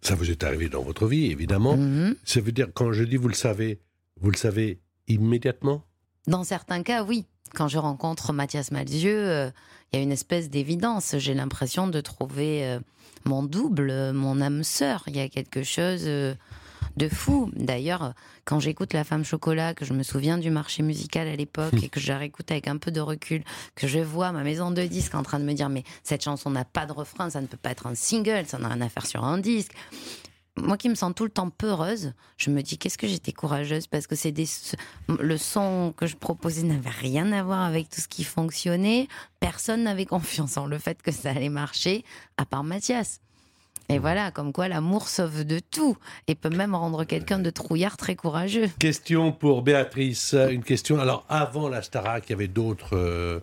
[0.00, 1.76] Ça vous est arrivé dans votre vie, évidemment.
[1.76, 2.16] Mhm.
[2.24, 3.80] Ça veut dire, quand je dis vous le savez,
[4.20, 5.84] vous le savez immédiatement?
[6.26, 7.26] Dans certains cas, oui.
[7.54, 9.50] Quand je rencontre Mathias Malzieu, euh,
[9.92, 11.16] il y a une espèce d'évidence.
[11.18, 12.80] J'ai l'impression de trouver euh,
[13.24, 15.04] mon double, euh, mon âme sœur.
[15.06, 16.08] Il y a quelque chose
[16.96, 17.50] de fou.
[17.54, 21.74] D'ailleurs, quand j'écoute La Femme Chocolat, que je me souviens du marché musical à l'époque
[21.82, 23.42] et que je la réécoute avec un peu de recul,
[23.74, 26.50] que je vois ma maison de disques en train de me dire mais cette chanson
[26.50, 28.88] n'a pas de refrain, ça ne peut pas être un single, ça n'a rien à
[28.88, 29.72] faire sur un disque
[30.56, 33.86] moi qui me sens tout le temps peureuse, je me dis qu'est-ce que j'étais courageuse
[33.86, 34.46] parce que c'est des
[35.08, 39.08] le son que je proposais n'avait rien à voir avec tout ce qui fonctionnait.
[39.40, 42.04] Personne n'avait confiance en le fait que ça allait marcher,
[42.36, 43.20] à part Mathias.
[43.92, 47.98] Et voilà, comme quoi l'amour sauve de tout et peut même rendre quelqu'un de trouillard
[47.98, 48.70] très courageux.
[48.78, 50.34] Question pour Béatrice.
[50.50, 50.98] Une question.
[50.98, 53.40] Alors, avant la Starac, il y avait d'autres euh,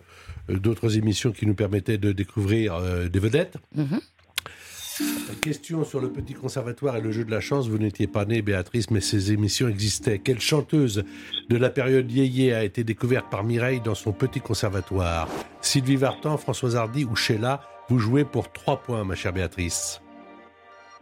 [0.48, 3.58] d'autres émissions qui nous permettaient de découvrir euh, des vedettes.
[3.76, 4.00] Mhm.
[5.40, 7.68] Question sur le petit conservatoire et le jeu de la chance.
[7.68, 10.18] Vous n'étiez pas née, Béatrice, mais ces émissions existaient.
[10.18, 11.04] Quelle chanteuse
[11.48, 15.28] de la période yéyé a été découverte par Mireille dans son petit conservatoire?
[15.60, 17.62] Sylvie Vartan, Françoise Hardy ou Sheila?
[17.88, 20.02] Vous jouez pour 3 points, ma chère Béatrice.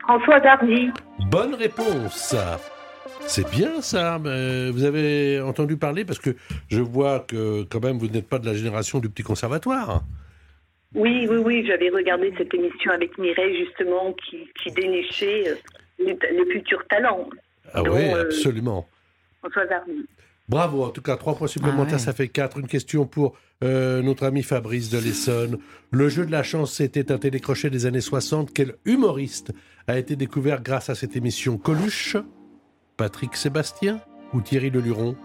[0.09, 0.91] Françoise Hardy.
[1.31, 2.35] Bonne réponse.
[3.27, 4.19] C'est bien ça.
[4.19, 6.31] mais Vous avez entendu parler parce que
[6.71, 10.01] je vois que quand même vous n'êtes pas de la génération du petit conservatoire.
[10.95, 15.55] Oui, oui, oui, j'avais regardé cette émission avec Mireille, justement, qui, qui dénichait euh,
[15.99, 17.29] les, les futurs talents.
[17.75, 18.89] Ah oui, euh, absolument.
[19.41, 20.07] Françoise Hardy.
[20.49, 21.99] Bravo, en tout cas, trois points supplémentaires, Ah ouais.
[22.03, 22.59] ça fait quatre.
[22.59, 25.59] Une question pour euh, notre ami Fabrice de l'Essonne.
[25.91, 28.53] Le jeu de la chance, c'était un télécrochet des années 60.
[28.55, 29.53] Quel humoriste
[29.87, 32.17] a été découvert grâce à cette émission Coluche?
[32.97, 34.01] Patrick Sébastien
[34.33, 35.17] ou Thierry Leluron?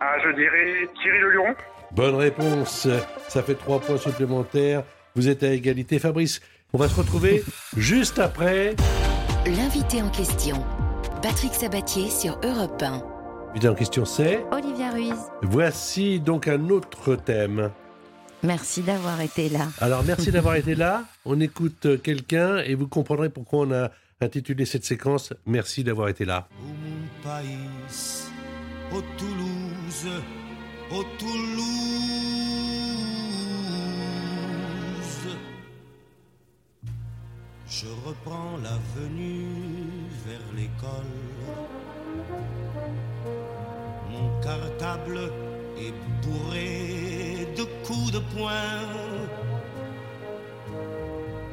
[0.00, 1.54] Ah, je dirais Thierry Leluron.
[1.92, 2.88] Bonne réponse.
[3.28, 4.82] Ça fait trois points supplémentaires.
[5.14, 6.00] Vous êtes à égalité.
[6.00, 6.40] Fabrice,
[6.72, 7.44] on va se retrouver
[7.76, 8.74] juste après.
[9.46, 10.64] L'invité en question,
[11.22, 13.13] Patrick Sabatier sur Europe 1.
[13.54, 14.44] L'invité en question, c'est.
[14.50, 17.70] Olivia Ruiz, Voici donc un autre thème.
[18.42, 19.68] merci d'avoir été là.
[19.80, 21.04] Alors, merci d'avoir été là.
[21.24, 23.90] On écoute quelqu'un et vous comprendrez pourquoi on a
[24.20, 26.48] intitulé cette séquence Merci d'avoir été là.
[27.22, 28.24] País,
[28.92, 30.08] ô Toulouse,
[30.90, 31.64] ô Toulouse.
[37.68, 39.46] Je reprends l'avenue
[40.26, 41.33] vers l'école.
[44.44, 45.18] Cartable
[45.78, 48.82] est bourré de coups de poing.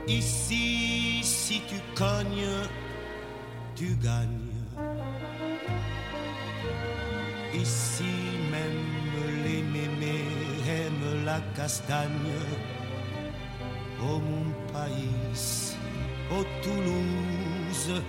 [0.08, 2.58] Ici, si tu cognes,
[3.76, 4.58] tu gagnes.
[7.54, 8.14] Ici
[8.56, 8.86] même
[9.46, 10.28] les mémés
[10.78, 12.40] aiment la castagne.
[14.02, 15.78] Ô mon pays,
[16.36, 18.02] ô Toulouse,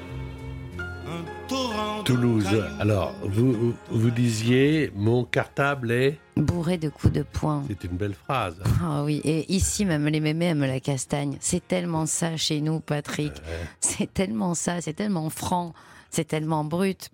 [2.05, 2.47] Toulouse.
[2.81, 6.19] Alors, vous, vous disiez, mon cartable est...
[6.37, 7.65] Bourré de coups de poing.
[7.69, 8.57] C'est une belle phrase.
[8.83, 11.37] Ah oui, et ici même les mémés aiment la castagne.
[11.41, 13.33] C'est tellement ça chez nous, Patrick.
[13.81, 15.75] C'est tellement ça, c'est tellement franc,
[16.11, 17.11] c'est tellement brut.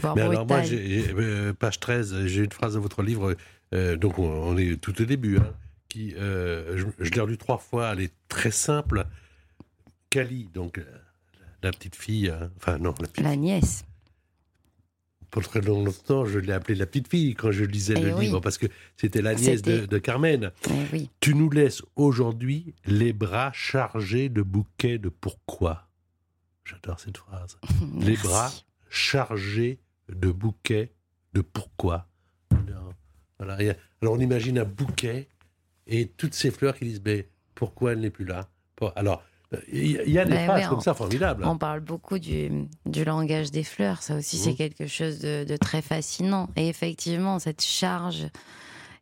[0.00, 3.36] voire Mais alors moi, euh, page 13, j'ai une phrase de votre livre,
[3.74, 5.52] euh, donc on, on est tout au début, hein,
[5.88, 9.06] qui, euh, je, je l'ai relu trois fois, elle est très simple.
[10.10, 10.84] Cali, donc euh,
[11.64, 13.84] la petite fille, hein, enfin non, la petite La nièce.
[15.30, 18.26] pour très longtemps, je l'ai appelée la petite fille quand je lisais Eh le oui.
[18.26, 20.52] livre, parce que c'était la nièce de, Carmen.
[20.70, 21.10] Eh oui.
[21.20, 25.88] Tu nous laisses aujourd'hui les bras chargés de bouquets de pourquoi?
[26.64, 27.58] J'adore cette phrase.
[28.00, 28.50] Les bras
[28.88, 30.92] chargés de bouquets
[31.34, 32.08] de pourquoi?
[32.50, 32.92] Alors,
[33.38, 35.28] voilà, on imagine un bouquet
[35.86, 38.48] et toutes ces fleurs qui disent mais pourquoi elle n'est plus là?
[38.96, 39.22] Alors
[39.72, 41.44] il y, a- il y a des Ben phrases comme on- ça formidables.
[41.44, 42.50] On parle beaucoup du,
[42.86, 44.02] du langage des fleurs.
[44.02, 44.56] Ça aussi, c'est Mhm.
[44.56, 46.48] quelque chose de, de très fascinant.
[46.56, 48.26] Et effectivement, cette charge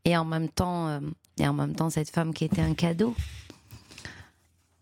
[0.05, 1.01] et en même temps, euh,
[1.39, 3.15] et en même temps, cette femme qui était un cadeau.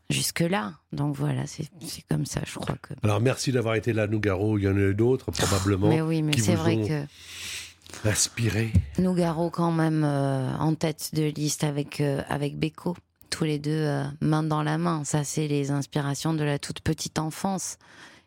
[0.08, 0.72] Jusque là.
[0.92, 1.68] Donc voilà, c'est
[2.10, 2.94] comme ça, je crois que.
[3.04, 4.58] Alors merci d'avoir été là, Nougaro.
[4.58, 8.72] Il y en a eu d'autres probablement Mais oui, mais c'est vrai que inspiré.
[8.98, 12.96] Nougaro quand même euh, en tête de liste avec euh, avec Beko,
[13.30, 15.04] tous les deux euh, main dans la main.
[15.04, 17.78] Ça, c'est les inspirations de la toute petite enfance.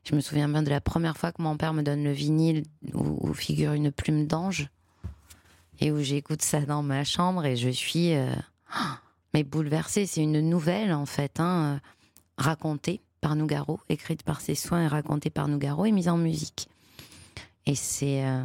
[0.03, 2.63] Je me souviens bien de la première fois que mon père me donne le vinyle
[2.93, 4.69] où, figure une plume d'ange
[5.79, 8.33] et où j'écoute ça dans ma chambre et je suis euh,
[9.33, 10.05] mais bouleversée.
[10.05, 11.79] C'est une nouvelle en fait, hein, euh,
[12.37, 16.67] racontée par Nougaro, écrite par ses soins et racontée par Nougaro et mise en musique.
[17.65, 18.43] Et c'est euh,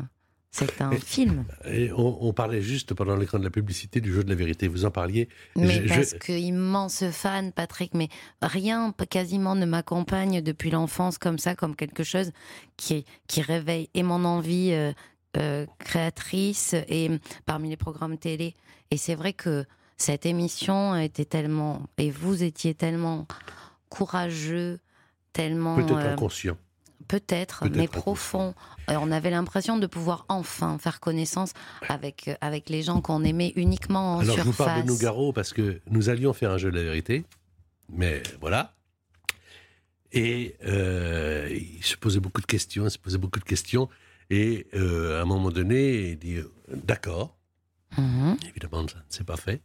[0.50, 1.44] c'est un Et- film.
[1.66, 4.66] Et on, on parlait juste pendant l'écran de la publicité du jeu de la vérité.
[4.68, 5.28] Vous en parliez.
[5.56, 8.08] Mais Je- je- parce que immense fan, Patrick, mais
[8.42, 12.32] rien quasiment ne m'accompagne depuis l'enfance comme ça, comme quelque chose
[12.76, 14.92] qui, qui réveille et mon envie euh,
[15.36, 18.54] euh, créatrice et mm, parmi les programmes télé.
[18.90, 19.66] Et c'est vrai que
[19.98, 23.26] cette émission était tellement, et vous étiez tellement
[23.90, 24.80] courageux,
[25.32, 25.76] tellement...
[25.76, 26.56] Peut-être euh, inconscient.
[27.06, 28.00] Peut-être, mais inconscient.
[28.00, 28.54] profond.
[28.90, 31.52] Euh, on avait l'impression de pouvoir enfin faire connaissance
[31.88, 34.66] avec, euh, avec les gens qu'on aimait uniquement en Alors je vous surface.
[34.66, 37.24] parle de Nougaro parce que nous allions faire un jeu de la vérité.
[37.90, 38.74] Mais voilà.
[40.12, 43.88] Et euh, il se posait beaucoup de questions, il se posait beaucoup de questions.
[44.30, 47.36] Et euh, à un moment donné, il dit D'accord.
[47.96, 48.36] Mhm.
[48.48, 49.62] Évidemment, ça ne s'est pas fait.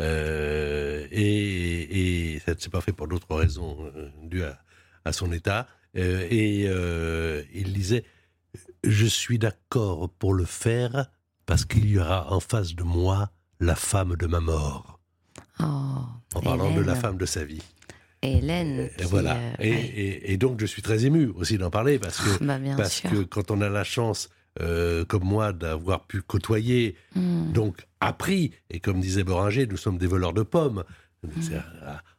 [0.00, 3.90] Euh, et, et ça ne s'est pas fait pour d'autres raisons
[4.22, 4.58] dues à,
[5.04, 5.68] à son état.
[5.96, 8.04] Euh, et euh, il disait
[8.84, 11.06] Je suis d'accord pour le faire
[11.46, 14.98] parce qu'il y aura en face de moi la femme de ma mort.
[15.60, 15.64] Oh,
[16.34, 17.62] En parlant de la femme de sa vie.
[18.22, 18.88] Hélène.
[18.98, 19.34] Et voilà.
[19.36, 19.76] euh, et, ouais.
[19.84, 22.92] et- et donc, je suis très ému aussi d'en parler parce que, Bah, bien parce
[22.94, 23.10] sûr.
[23.10, 24.28] que quand on a la chance,
[24.60, 27.52] euh, comme moi, d'avoir pu côtoyer, Hmm.
[27.52, 30.84] donc appris, et comme disait Boringer, nous sommes des voleurs de pommes.
[31.40, 31.60] C'est, euh,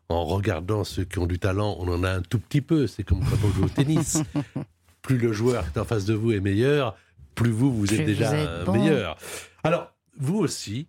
[0.10, 2.86] En regardant ceux qui ont du talent, on en a un tout petit peu.
[2.88, 4.22] C'est comme quand on joue au tennis.
[5.04, 6.98] plus le joueur qui est en face de vous est meilleur,
[7.36, 8.74] plus vous, vous Plus êtes déjà vous êtes euh, bon.
[8.74, 9.18] meilleur.
[9.64, 10.88] Alors, vous aussi,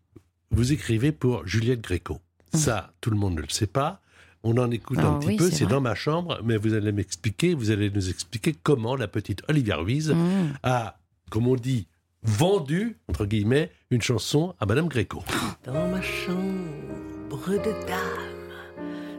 [0.51, 2.19] vous écrivez pour Juliette Gréco.
[2.55, 4.01] Ça, tout le monde ne le sait pas.
[4.45, 6.93] On en écoute un Ah petit oui, peu, c'est dans ma chambre, mais vous allez
[6.93, 10.53] m'expliquer, vous allez nous expliquer comment la petite Olivia Ruiz Hmm.
[10.63, 10.99] a,
[11.31, 11.89] comme on dit,
[12.23, 15.25] vendu, entre guillemets, une chanson à Madame Gréco.
[15.65, 18.53] Dans ma chambre de dame,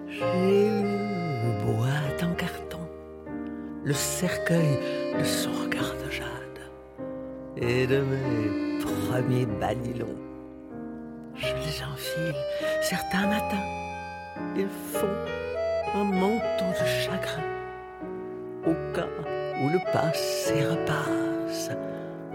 [0.09, 2.14] j'ai une boîte
[3.85, 4.79] le cercueil
[5.17, 6.25] de son regard de jade
[7.55, 10.17] et de mes premiers banilons.
[11.35, 12.35] Je les enfile
[12.81, 13.67] certains matins,
[14.55, 15.05] ils font
[15.93, 17.43] un manteau de chagrin
[18.65, 19.07] au cas
[19.61, 21.69] où le passé repasse,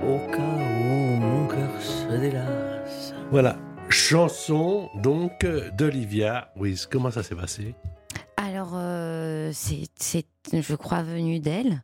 [0.03, 3.13] au cas où mon cœur se délasse.
[3.33, 3.57] Voilà,
[3.89, 5.45] chanson donc
[5.77, 6.87] d'Olivia Ruiz.
[6.87, 7.75] Comment ça s'est passé?
[8.43, 11.83] Alors, euh, c'est, je crois, venu d'elle.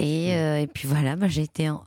[0.00, 0.36] Et, Hmm.
[0.36, 1.82] euh, et puis voilà, bah, j'ai été en-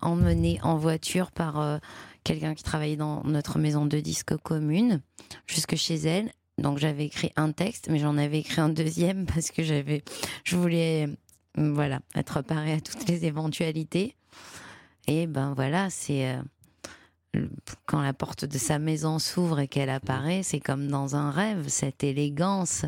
[0.00, 1.78] emmenée en voiture par euh,
[2.24, 5.00] quelqu'un qui travaillait dans notre maison de disques commune,
[5.46, 6.32] jusque chez elle.
[6.58, 10.02] Donc j'avais écrit un texte, mais j'en avais écrit un deuxième parce que j'avais,
[10.44, 11.08] je voulais,
[11.56, 14.16] voilà, être préparée à toutes les éventualités.
[15.06, 16.36] Et ben voilà, c'est
[17.86, 21.68] quand la porte de sa maison s'ouvre et qu'elle apparaît, c'est comme dans un rêve,
[21.68, 22.84] cette élégance,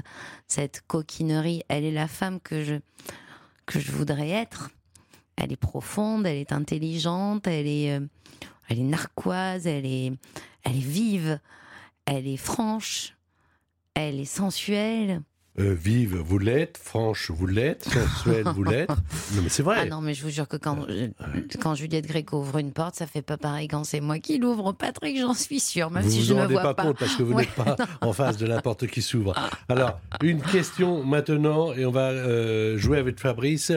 [0.46, 1.62] cette coquinerie.
[1.68, 2.74] Elle est la femme que je,
[3.66, 4.70] que je voudrais être.
[5.36, 8.06] Elle est profonde, elle est intelligente, elle est, euh,
[8.68, 10.12] elle est narquoise, elle est,
[10.62, 11.40] elle est vive,
[12.06, 13.16] elle est franche,
[13.94, 15.22] elle est sensuelle,
[15.60, 16.78] Euh, vive, vous l'êtes.
[16.82, 17.84] Franche, vous l'êtes.
[18.24, 18.88] Sensuelle, vous l'êtes.
[18.88, 19.76] Non, mais c'est vrai.
[19.82, 20.84] Ah non, mais je vous jure que quand,
[21.60, 24.72] quand Juliette Gréco ouvre une porte, ça fait pas pareil quand c'est moi qui l'ouvre.
[24.72, 27.14] Patrick, j'en suis sûre, même vous si vous je ne rendez vois pas, compte parce
[27.14, 29.32] que vous Ouais, n'êtes pas en face de la porte qui s'ouvre.
[29.68, 33.70] Alors, une question maintenant, et on va euh, jouer avec Fabrice.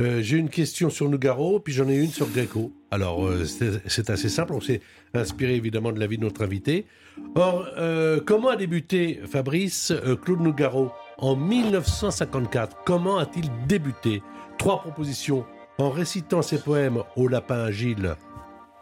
[0.00, 2.72] Euh, J'ai une question sur Nougaro, puis j'en ai une sur Gréco.
[2.90, 3.44] Alors, euh,
[3.86, 4.80] c'est assez simple, on s'est
[5.12, 6.86] inspiré évidemment de la vie de notre invité.
[7.34, 10.90] Or, euh, comment a débuté Fabrice euh, Claude Nougaro?
[11.18, 14.22] En 1954 Comment a-t-il débuté
[14.58, 15.44] Trois propositions.
[15.78, 18.16] En récitant ses poèmes au lapin agile,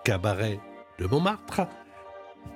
[0.05, 0.59] cabaret
[0.99, 1.63] de Montmartre.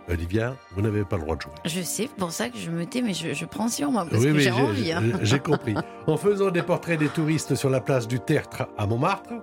[0.08, 1.52] Olivia, vous n'avez pas le droit de jouer.
[1.66, 4.06] Je sais, c'est pour ça que je me tais, mais je, je prends sur moi,
[4.10, 4.92] parce Oui, que j'ai envie.
[4.92, 5.02] hein.
[5.22, 5.74] J'ai compris.
[6.06, 9.34] En faisant des portraits des touristes sur la place du Tertre à Montmartre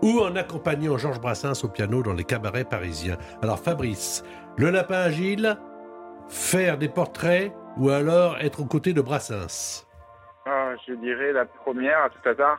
[0.00, 3.18] ou en accompagnant Georges Brassens au piano dans les cabarets parisiens.
[3.42, 4.24] Alors Fabrice,
[4.56, 5.58] le lapin agile,
[6.28, 9.86] faire des portraits ou alors être aux côtés de Brassens
[10.46, 12.58] Ah, je dirais la première à tout hasard.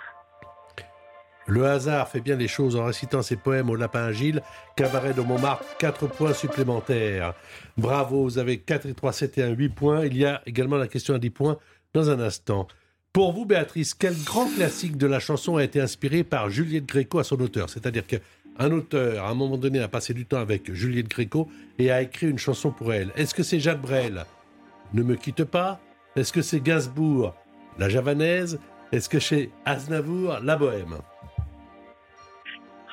[1.45, 4.41] Le hasard fait bien les choses en récitant ses poèmes au lapin agile.
[4.77, 7.33] Cabaret de Montmartre, 4 points supplémentaires.
[7.77, 10.05] Bravo, vous avez 4 et 3, 7 et 1, 8 points.
[10.05, 11.57] Il y a également la question à 10 points
[11.93, 12.67] dans un instant.
[13.11, 17.19] Pour vous, Béatrice, quel grand classique de la chanson a été inspiré par Juliette Gréco
[17.19, 17.69] à son auteur?
[17.69, 21.91] C'est-à-dire qu'un auteur, à un moment donné, a passé du temps avec Juliette Gréco et
[21.91, 23.11] a écrit une chanson pour elle.
[23.17, 24.23] Est-ce que c'est Jacques Brel?
[24.93, 25.79] Ne me quitte pas
[26.15, 27.33] Est-ce que c'est Gainsbourg
[27.79, 28.59] La javanaise?
[28.91, 30.97] Est-ce que c'est Aznavour La bohème?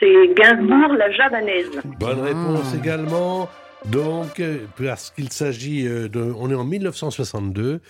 [0.01, 1.83] C'est Gainsbourg, la javanaise.
[1.99, 3.51] Bonne réponse également.
[3.87, 6.21] Donc, euh, parce qu'il s'agit euh, de...
[6.21, 7.81] On est en 1962.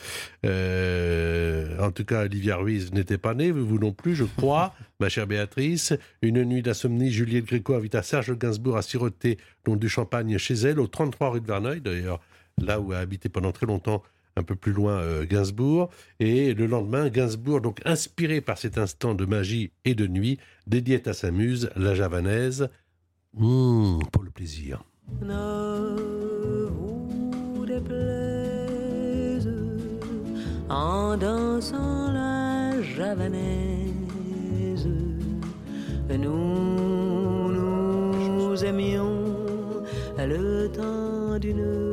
[0.45, 5.09] Euh, en tout cas, Olivia Ruiz n'était pas née, vous non plus, je crois, ma
[5.09, 5.93] chère Béatrice.
[6.23, 10.81] Une nuit d'insomnie, Juliette Gréco invita Serge Gainsbourg à siroter donc, du champagne chez elle,
[10.81, 12.21] au 33 rue de Verneuil, d'ailleurs,
[12.59, 14.03] là où a habité pendant très longtemps
[14.37, 15.91] un peu plus loin euh, Gainsbourg.
[16.21, 21.09] Et le lendemain, Gainsbourg, donc inspiré par cet instant de magie et de nuit, dédiait
[21.09, 22.69] à sa muse, la javanaise,
[23.35, 24.83] Mmh, pour le plaisir.
[25.23, 29.49] ne vous déplaise
[30.69, 34.89] en dansant la javanaise.
[36.09, 39.37] Nous nous aimions
[40.19, 41.90] le temps d'une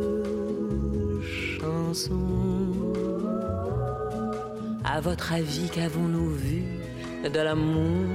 [4.83, 6.63] À votre avis, qu'avons-nous vu
[7.23, 8.07] de l'amour?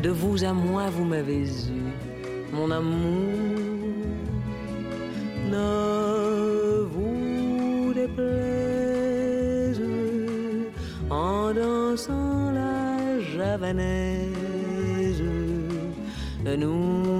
[0.00, 1.82] De vous à moi, vous m'avez eu,
[2.52, 3.32] mon amour.
[5.50, 9.82] Ne vous déplaise
[11.10, 14.36] en dansant la javanaise.
[16.44, 17.15] Nous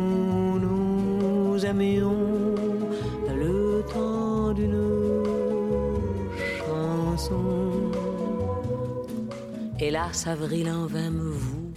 [9.97, 11.73] Hélas, avril en vain me voue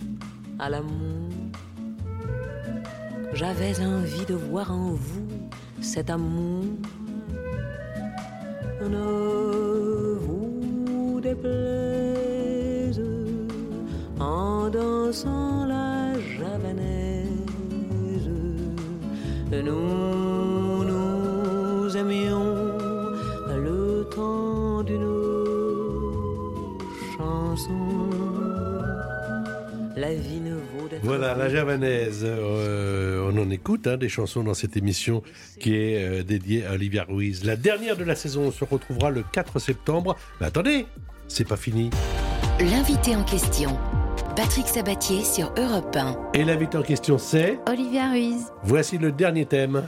[0.60, 1.30] à l'amour.
[3.32, 5.50] J'avais envie de voir en vous
[5.80, 6.66] cet amour.
[33.80, 35.24] Écoute hein, des chansons dans cette émission
[35.60, 37.44] qui est euh, dédiée à Olivia Ruiz.
[37.46, 40.16] La dernière de la saison, on se retrouvera le 4 septembre.
[40.40, 40.86] Mais attendez,
[41.28, 41.90] c'est pas fini.
[42.60, 43.78] L'invité en question,
[44.36, 46.18] Patrick Sabatier sur Europe 1.
[46.34, 47.60] Et l'invité en question, c'est.
[47.70, 48.48] Olivia Ruiz.
[48.64, 49.84] Voici le dernier thème.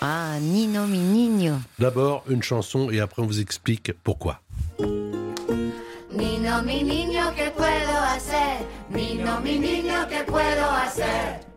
[0.00, 1.54] Ah, Nino mi niño.
[1.78, 4.40] D'abord, une chanson et après, on vous explique pourquoi.
[4.78, 8.64] Nino, mi niño, ¿qué puedo hacer?
[8.90, 11.53] Nino, mi niño, ¿qué puedo hacer?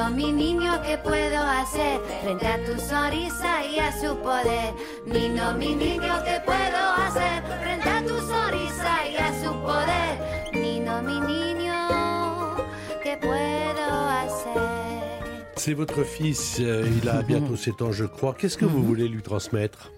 [0.00, 2.00] Nino, mi niño, ¿qué puedo hacer?
[2.22, 4.72] Frente a tu sonrisa y a su poder.
[5.04, 7.42] Nino, mi niño, ¿qué puedo hacer?
[7.60, 10.54] Frente a tu sonrisa y a su poder.
[10.54, 12.56] Nino, mi niño,
[13.02, 13.84] ¿qué puedo
[14.20, 15.52] hacer?
[15.56, 18.32] C'est votre fils, euh, il a bientôt 7 ans, je crois.
[18.32, 19.92] Qu'est-ce que vous voulez lui transmettre?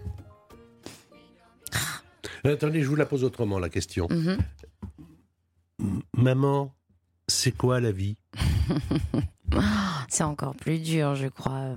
[2.43, 4.09] Attendez, je vous la pose autrement, la question.
[4.11, 4.39] Mhm.
[6.17, 6.75] Maman,
[7.29, 8.17] c'est quoi la vie?
[10.09, 11.75] C'est encore plus dur, je crois.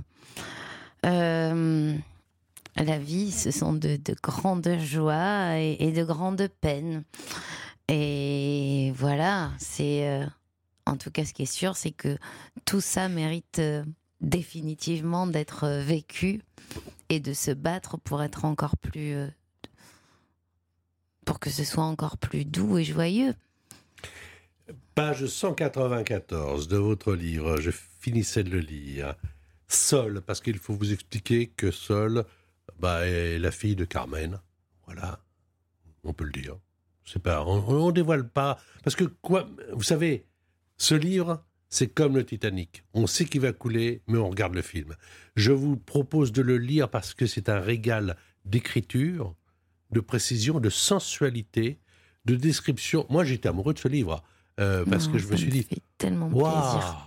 [1.05, 1.95] Euh,
[2.75, 7.03] la vie, ce sont de, de grandes joies et, de grandes peines.
[7.87, 10.09] Et voilà, c'est.
[10.09, 10.25] euh,
[10.85, 12.17] en tout cas, ce qui est sûr, c'est que
[12.65, 13.83] tout ça mérite euh,
[14.21, 16.41] définitivement d'être vécu
[17.09, 19.15] et de se battre pour être encore plus.
[21.25, 23.33] pour que ce soit encore plus doux et joyeux.
[24.95, 29.15] Page 194 de votre livre, je finissais de le lire.
[29.67, 32.23] Sol, parce qu'il faut vous expliquer que Sol
[32.79, 34.39] bah, est la fille de Carmen.
[34.85, 35.19] Voilà,
[36.05, 36.55] on peut le dire.
[37.03, 40.27] C'est pas, on, ne dévoile pas, parce que quoi, vous savez,
[40.77, 42.85] ce livre, c'est comme le Titanic.
[42.93, 44.95] On sait qu'il va couler, mais on regarde le film.
[45.35, 48.15] Je vous propose de le lire parce que c'est un régal
[48.45, 49.35] d'écriture,
[49.91, 51.79] de précision, de sensualité,
[52.23, 53.05] de description.
[53.09, 54.23] Moi, j'étais amoureux de ce livre
[54.59, 56.97] euh, parce Non, que je me suis dit, fait tellement Waouh plaisir.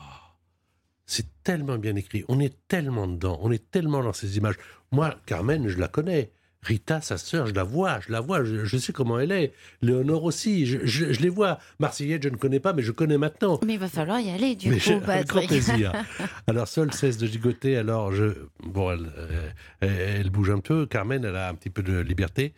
[1.07, 2.25] C'est tellement bien écrit.
[2.29, 3.39] On est tellement dedans.
[3.43, 4.57] On est tellement dans ces images.
[4.93, 6.31] Moi, Carmen, je la connais.
[6.61, 8.01] Rita, sa sœur, je la vois.
[8.01, 8.45] Je la vois.
[8.45, 9.53] Je, je sais comment elle est.
[9.81, 10.67] Léonore aussi.
[10.67, 11.59] Je, je- je les vois.
[11.79, 13.59] Marseillette, je ne connais pas, mais je connais maintenant.
[13.65, 15.93] Mais il va falloir y aller, du Mais coup, avec grand plaisir.
[16.47, 17.79] Alors, Sol cesse de gigoter.
[17.79, 18.33] Alors, je,
[18.65, 19.91] bon, elle, euh, elle,
[20.21, 20.85] elle bouge un peu.
[20.85, 22.53] Carmen, elle a un petit peu de liberté.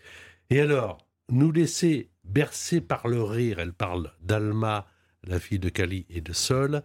[0.49, 0.99] Et alors,
[1.31, 3.59] nous laisser bercer par le rire.
[3.59, 4.87] Elle parle d'Alma,
[5.25, 6.83] la fille de Cali et de Sol.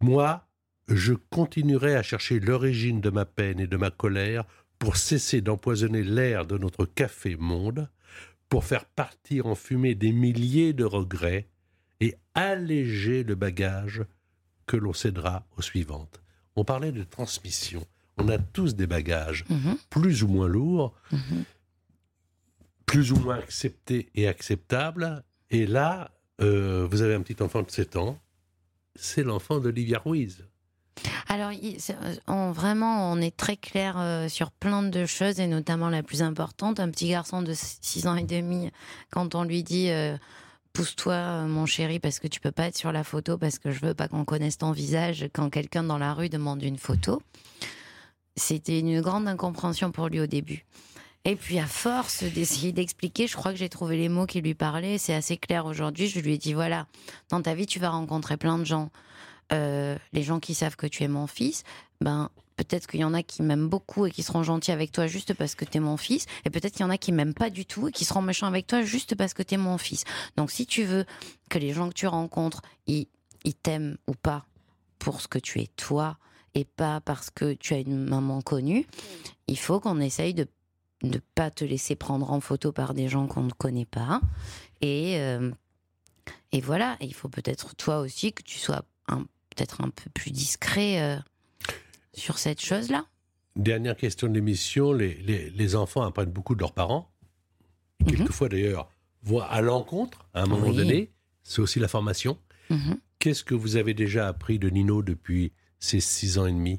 [0.00, 0.46] Moi,
[0.88, 4.44] je continuerai à chercher l'origine de ma peine et de ma colère
[4.78, 7.88] pour cesser d'empoisonner l'air de notre café monde,
[8.48, 11.48] pour faire partir en fumée des milliers de regrets
[12.00, 14.02] et alléger le bagage
[14.66, 16.20] que l'on cédera aux suivantes.
[16.56, 17.84] On parlait de transmission.
[18.16, 21.44] On a tous des bagages, Mhm, plus ou moins lourds, mhm.
[22.90, 25.22] Plus ou moins acceptés et acceptables.
[25.50, 26.10] Et là,
[26.42, 28.18] euh, vous avez un petit enfant de 7 ans,
[28.96, 30.44] c'est l'enfant d'Olivia Ruiz.
[31.28, 35.88] Alors, euh, on, vraiment, on est très clair euh, sur plein de choses, et notamment
[35.88, 36.80] la plus importante.
[36.80, 38.72] Un petit garçon de 6 ans et demi,
[39.12, 39.90] quand on lui dit
[40.72, 43.86] Pousse-toi, mon chéri, parce que tu peux pas être sur la photo, parce que je
[43.86, 47.22] veux pas qu'on connaisse ton visage, quand quelqu'un dans la rue demande une photo.
[48.34, 50.66] C'était une grande incompréhension pour lui au début.
[51.24, 54.54] Et puis, à force d'essayer d'expliquer, je crois que j'ai trouvé les mots qui lui
[54.54, 54.96] parlaient.
[54.96, 56.08] C'est assez clair aujourd'hui.
[56.08, 56.86] Je lui ai dit voilà,
[57.28, 58.90] dans ta vie, tu vas rencontrer plein de gens.
[59.52, 61.64] Euh, les gens qui savent que tu es mon fils,
[62.00, 65.06] ben peut-être qu'il y en a qui m'aiment beaucoup et qui seront gentils avec toi
[65.06, 67.34] juste parce que tu es mon fils, et peut-être qu'il y en a qui m'aiment
[67.34, 69.76] pas du tout et qui seront méchants avec toi juste parce que tu es mon
[69.76, 70.04] fils.
[70.36, 71.04] Donc si tu veux
[71.48, 73.08] que les gens que tu rencontres, ils,
[73.44, 74.46] ils t'aiment ou pas
[74.98, 76.18] pour ce que tu es toi
[76.54, 78.86] et pas parce que tu as une maman connue,
[79.48, 80.46] il faut qu'on essaye de
[81.02, 84.20] ne pas te laisser prendre en photo par des gens qu'on ne connaît pas.
[84.80, 85.50] Et, euh,
[86.52, 90.10] et voilà, Et il faut peut-être toi aussi que tu sois un- peut-être un peu
[90.10, 91.16] plus discret euh,
[92.14, 93.06] sur cette chose-là.
[93.56, 97.10] Dernière question de l'émission, les, les- les enfants apprennent beaucoup de leurs parents.
[98.06, 98.88] Quelquefois d'ailleurs,
[99.22, 100.76] vont à l'encontre à un moment Oui.
[100.76, 101.12] donné.
[101.42, 102.38] C'est aussi la formation.
[102.70, 102.98] Mhm.
[103.18, 106.78] Qu'est-ce que vous avez déjà appris de Nino depuis ces six ans et demi?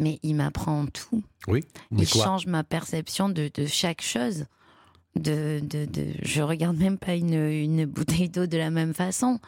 [0.00, 1.22] Mais il m'apprend tout.
[1.48, 4.46] Oui Mais il quoi change ma perception de, de chaque chose.
[5.14, 9.38] De, de, de, je regarde même pas une, une bouteille d'eau de la même façon.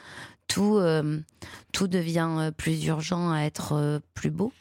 [0.46, 1.20] Tout, euh,
[1.72, 4.52] tout devient euh, plus urgent à être euh, plus beau.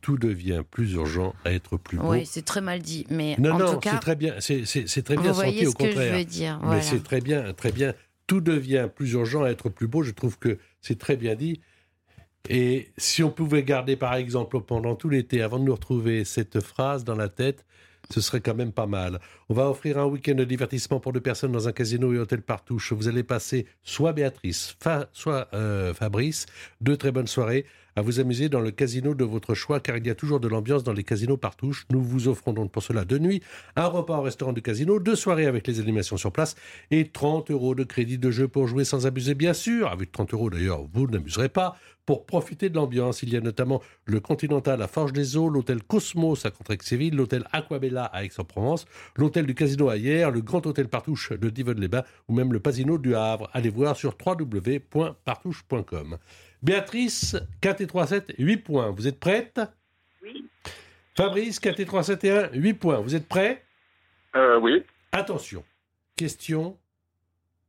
[0.00, 2.12] Tout devient plus urgent à être plus beau.
[2.12, 4.34] Oui, c'est très mal dit, mais non, en non, tout cas, c'est très bien.
[4.38, 6.60] C'est, c'est- c'est très bien vous senti voyez au ce que je veux dire.
[6.64, 7.94] Mais c'est très bien, très bien.
[8.28, 10.02] Tout devient plus urgent à être plus beau.
[10.04, 11.60] Je trouve que c'est très bien dit.
[12.48, 16.60] Et si on pouvait garder, par exemple, pendant tout l'été, avant de nous retrouver, cette
[16.60, 17.64] phrase dans la tête,
[18.10, 19.20] ce serait quand même pas mal.
[19.50, 22.42] On va offrir un week-end de divertissement pour deux personnes dans un casino et hôtel
[22.42, 22.92] Partouche.
[22.92, 24.76] Vous allez passer soit Béatrice,
[25.14, 26.44] soit euh, Fabrice.
[26.82, 27.64] Deux très bonnes soirées
[27.96, 30.48] à vous amuser dans le casino de votre choix, car il y a toujours de
[30.48, 31.86] l'ambiance dans les casinos Partouche.
[31.90, 33.42] Nous vous offrons donc pour cela deux nuits,
[33.74, 36.54] un repas au restaurant du casino, deux soirées avec les animations sur place
[36.90, 39.88] et 30 euros de crédit de jeu pour jouer sans abuser, bien sûr.
[39.88, 41.76] Avec 30 euros d'ailleurs, vous n'amuserez pas.
[42.08, 45.82] Pour profiter de l'ambiance, il y a notamment le Continental à Forge des Eaux, l'hôtel
[45.82, 51.32] Cosmos à Contrexéville, l'hôtel Aquabella à Aix-en-Provence, l'hôtel du Casino Hier, le Grand Hôtel Partouche
[51.32, 53.48] de Divonne-les-Bains ou même le Pasino du Havre.
[53.52, 56.18] Allez voir sur www.partouche.com.
[56.62, 58.90] Béatrice, 4 et 3, 7, 8 points.
[58.90, 59.60] Vous êtes prête?
[60.22, 60.44] Oui.
[61.16, 63.00] Fabrice, 4 et 3, 7 et 1, 8 points.
[63.00, 63.62] Vous êtes prêts
[64.36, 64.82] Euh, oui.
[65.12, 65.64] Attention,
[66.16, 66.76] question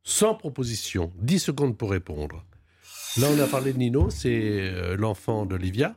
[0.03, 2.43] sans proposition, 10 secondes pour répondre.
[3.17, 5.95] Là, on a parlé de Nino, c'est euh, l'enfant d'Olivia.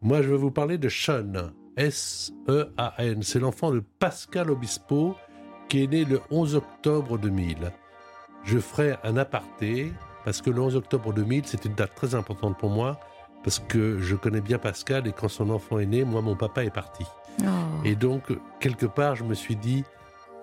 [0.00, 3.22] Moi, je vais vous parler de Sean, S-E-A-N.
[3.22, 5.14] C'est l'enfant de Pascal Obispo,
[5.68, 7.70] qui est né le 11 octobre 2000.
[8.44, 9.92] Je ferai un aparté,
[10.24, 12.98] parce que le 11 octobre 2000, c'est une date très importante pour moi,
[13.44, 16.64] parce que je connais bien Pascal, et quand son enfant est né, moi, mon papa
[16.64, 17.04] est parti.
[17.42, 17.44] Oh,
[17.84, 18.24] Et donc,
[18.58, 19.84] quelque part, je me suis dit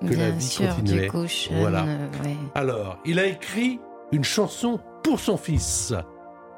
[0.08, 1.08] que la vie sûr, continuait.
[1.08, 1.84] coup, Voilà.
[1.86, 2.36] euh, ouais.
[2.54, 3.80] Alors, il a écrit
[4.14, 5.94] une chanson pour son fils,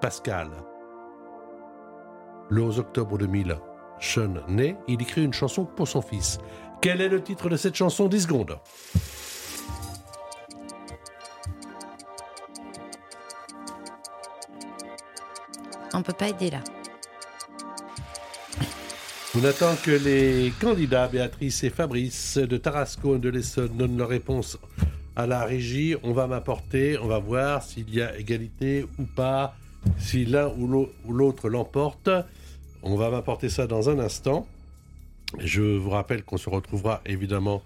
[0.01, 0.49] Pascal.
[2.49, 3.57] Le 11 octobre 2000,
[3.99, 6.39] Sean naît, il écrit une chanson pour son fils.
[6.81, 8.07] Quel est le titre de cette chanson?
[8.07, 8.57] 10 secondes.
[15.93, 16.59] On peut pas aider là.
[19.35, 24.09] On attend que les candidats Béatrice et Fabrice de Tarasco et de l'Essonne donnent leur
[24.09, 24.57] réponse
[25.15, 25.95] à la régie.
[26.03, 29.55] On va m'apporter, on va voir s'il y a égalité ou pas,
[29.97, 32.09] si l'un ou l'autre l'emporte.
[32.83, 34.47] On va m'apporter ça dans un instant.
[35.39, 37.61] Je vous rappelle qu'on se retrouvera évidemment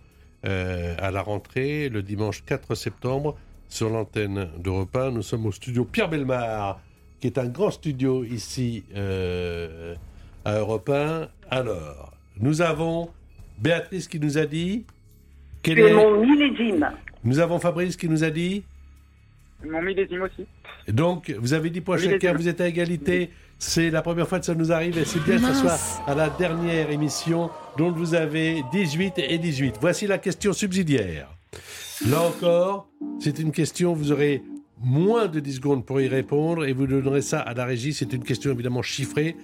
[0.45, 3.37] euh, à la rentrée le dimanche 4 septembre
[3.69, 5.11] sur l'antenne d'Europe 1.
[5.11, 6.79] Nous sommes au studio Pierre Belmar,
[7.19, 9.95] qui est un grand studio ici euh,
[10.43, 11.27] à Europe 1.
[11.49, 13.09] Alors, nous avons
[13.59, 14.85] Béatrice qui nous a dit.
[15.61, 16.89] quel C'est est- mon millésime.
[17.23, 18.63] Nous avons Fabrice qui nous a dit.
[19.63, 20.47] Mon millésime aussi.
[20.91, 23.29] Donc, vous avez 10 points chacun, vous êtes à égalité.
[23.63, 26.15] C'est la première fois que ça nous arrive et c'est bien que ce soit à
[26.15, 29.75] la dernière émission dont vous avez 18 et 18.
[29.79, 31.29] Voici la question subsidiaire.
[32.07, 32.89] Là encore,
[33.19, 34.41] c'est une question, vous aurez
[34.83, 37.93] moins de 10 secondes pour y répondre et vous donnerez ça à la régie.
[37.93, 39.37] C'est une question évidemment chiffrée.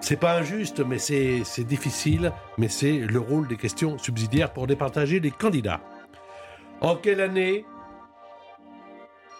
[0.00, 4.68] C'est pas injuste, mais c'est c'est difficile, mais c'est le rôle des questions subsidiaires pour
[4.68, 5.80] départager les candidats.
[6.80, 7.64] En quelle année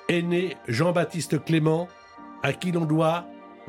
[0.08, 1.86] est né Jean-Baptiste Clément,
[2.42, 3.24] à qui l'on doit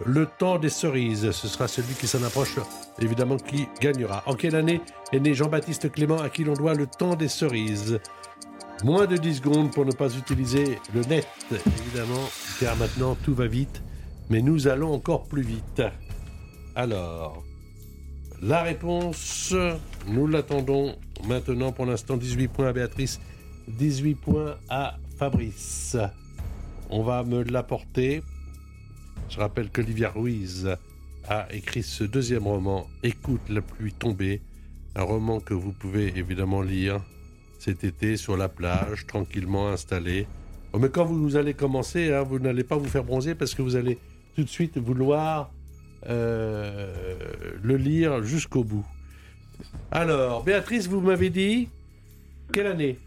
[0.06, 1.32] le temps des cerises.
[1.32, 2.56] Ce sera celui qui s'en approche,
[3.00, 4.24] évidemment, qui gagnera.
[4.26, 4.82] En quelle année
[5.12, 8.00] est né Jean-Baptiste Clément, à qui l'on doit le temps des cerises?
[8.84, 12.30] Moins de 10 secondes pour ne pas utiliser le net, évidemment,
[12.60, 13.84] car maintenant tout va vite,
[14.30, 15.82] mais nous allons encore plus vite.
[16.76, 17.44] Alors,
[18.42, 19.54] la réponse,
[20.08, 20.96] nous l'attendons
[21.28, 22.16] maintenant pour l'instant.
[22.16, 23.20] 18 points à Béatrice,
[23.68, 25.98] 18 points à Fabrice.
[26.90, 28.24] On va me l'apporter.
[29.30, 30.76] Je rappelle qu'Olivia Ruiz
[31.28, 34.42] a écrit ce deuxième roman, Écoute la pluie tomber,
[34.96, 37.02] un roman que vous pouvez évidemment lire
[37.60, 40.26] cet été sur la plage, tranquillement installé.
[40.74, 43.62] Oh, mais quand vous allez commencer, hein, vous n'allez pas vous faire bronzer parce que
[43.62, 44.00] vous allez
[44.36, 45.52] tout de suite vouloir
[46.08, 47.18] euh,
[47.62, 48.86] le lire jusqu'au bout.
[49.92, 51.70] Alors, Béatrice, vous m'avez dit
[52.52, 52.98] quelle année?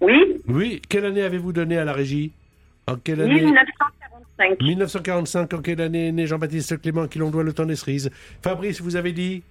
[0.00, 2.32] Oui, Oui, quelle année avez-vous donné à la régie?
[2.86, 3.42] En quelle année?
[4.38, 4.60] 1945.
[4.62, 7.76] 1945, en quelle année est né Jean-Baptiste Clément, à qui l'on doit le temps des
[7.76, 8.10] cerises
[8.42, 9.42] Fabrice, vous avez dit?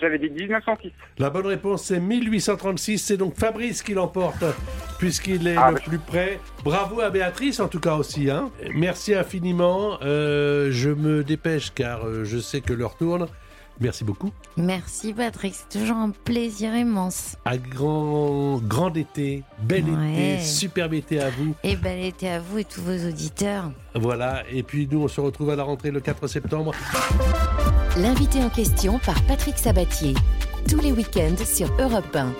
[0.00, 0.90] J'avais dit 1906.
[1.18, 2.98] La bonne réponse, c'est 1836.
[2.98, 4.42] C'est donc Fabrice qui l'emporte,
[4.98, 6.40] puisqu'il est Ah, le plus près.
[6.64, 8.30] Bravo à Béatrice, en tout cas aussi.
[8.30, 8.50] hein.
[8.74, 9.98] Merci infiniment.
[10.02, 13.26] Euh, je me dépêche, car euh, je sais que l'heure tourne.
[13.82, 14.30] Merci beaucoup.
[14.56, 17.36] Merci Patrick, c'est toujours un plaisir immense.
[17.44, 20.34] À grand, grand été, bel Ouais.
[20.36, 21.54] été, superbe été à vous.
[21.64, 23.70] Et bel été à vous et tous vos auditeurs.
[23.94, 26.72] Voilà, et puis nous, on se retrouve à la rentrée le 4 septembre.
[27.96, 30.14] L'invité en question par Patrick Sabatier.
[30.68, 32.32] Tous les week-ends sur Europe 1.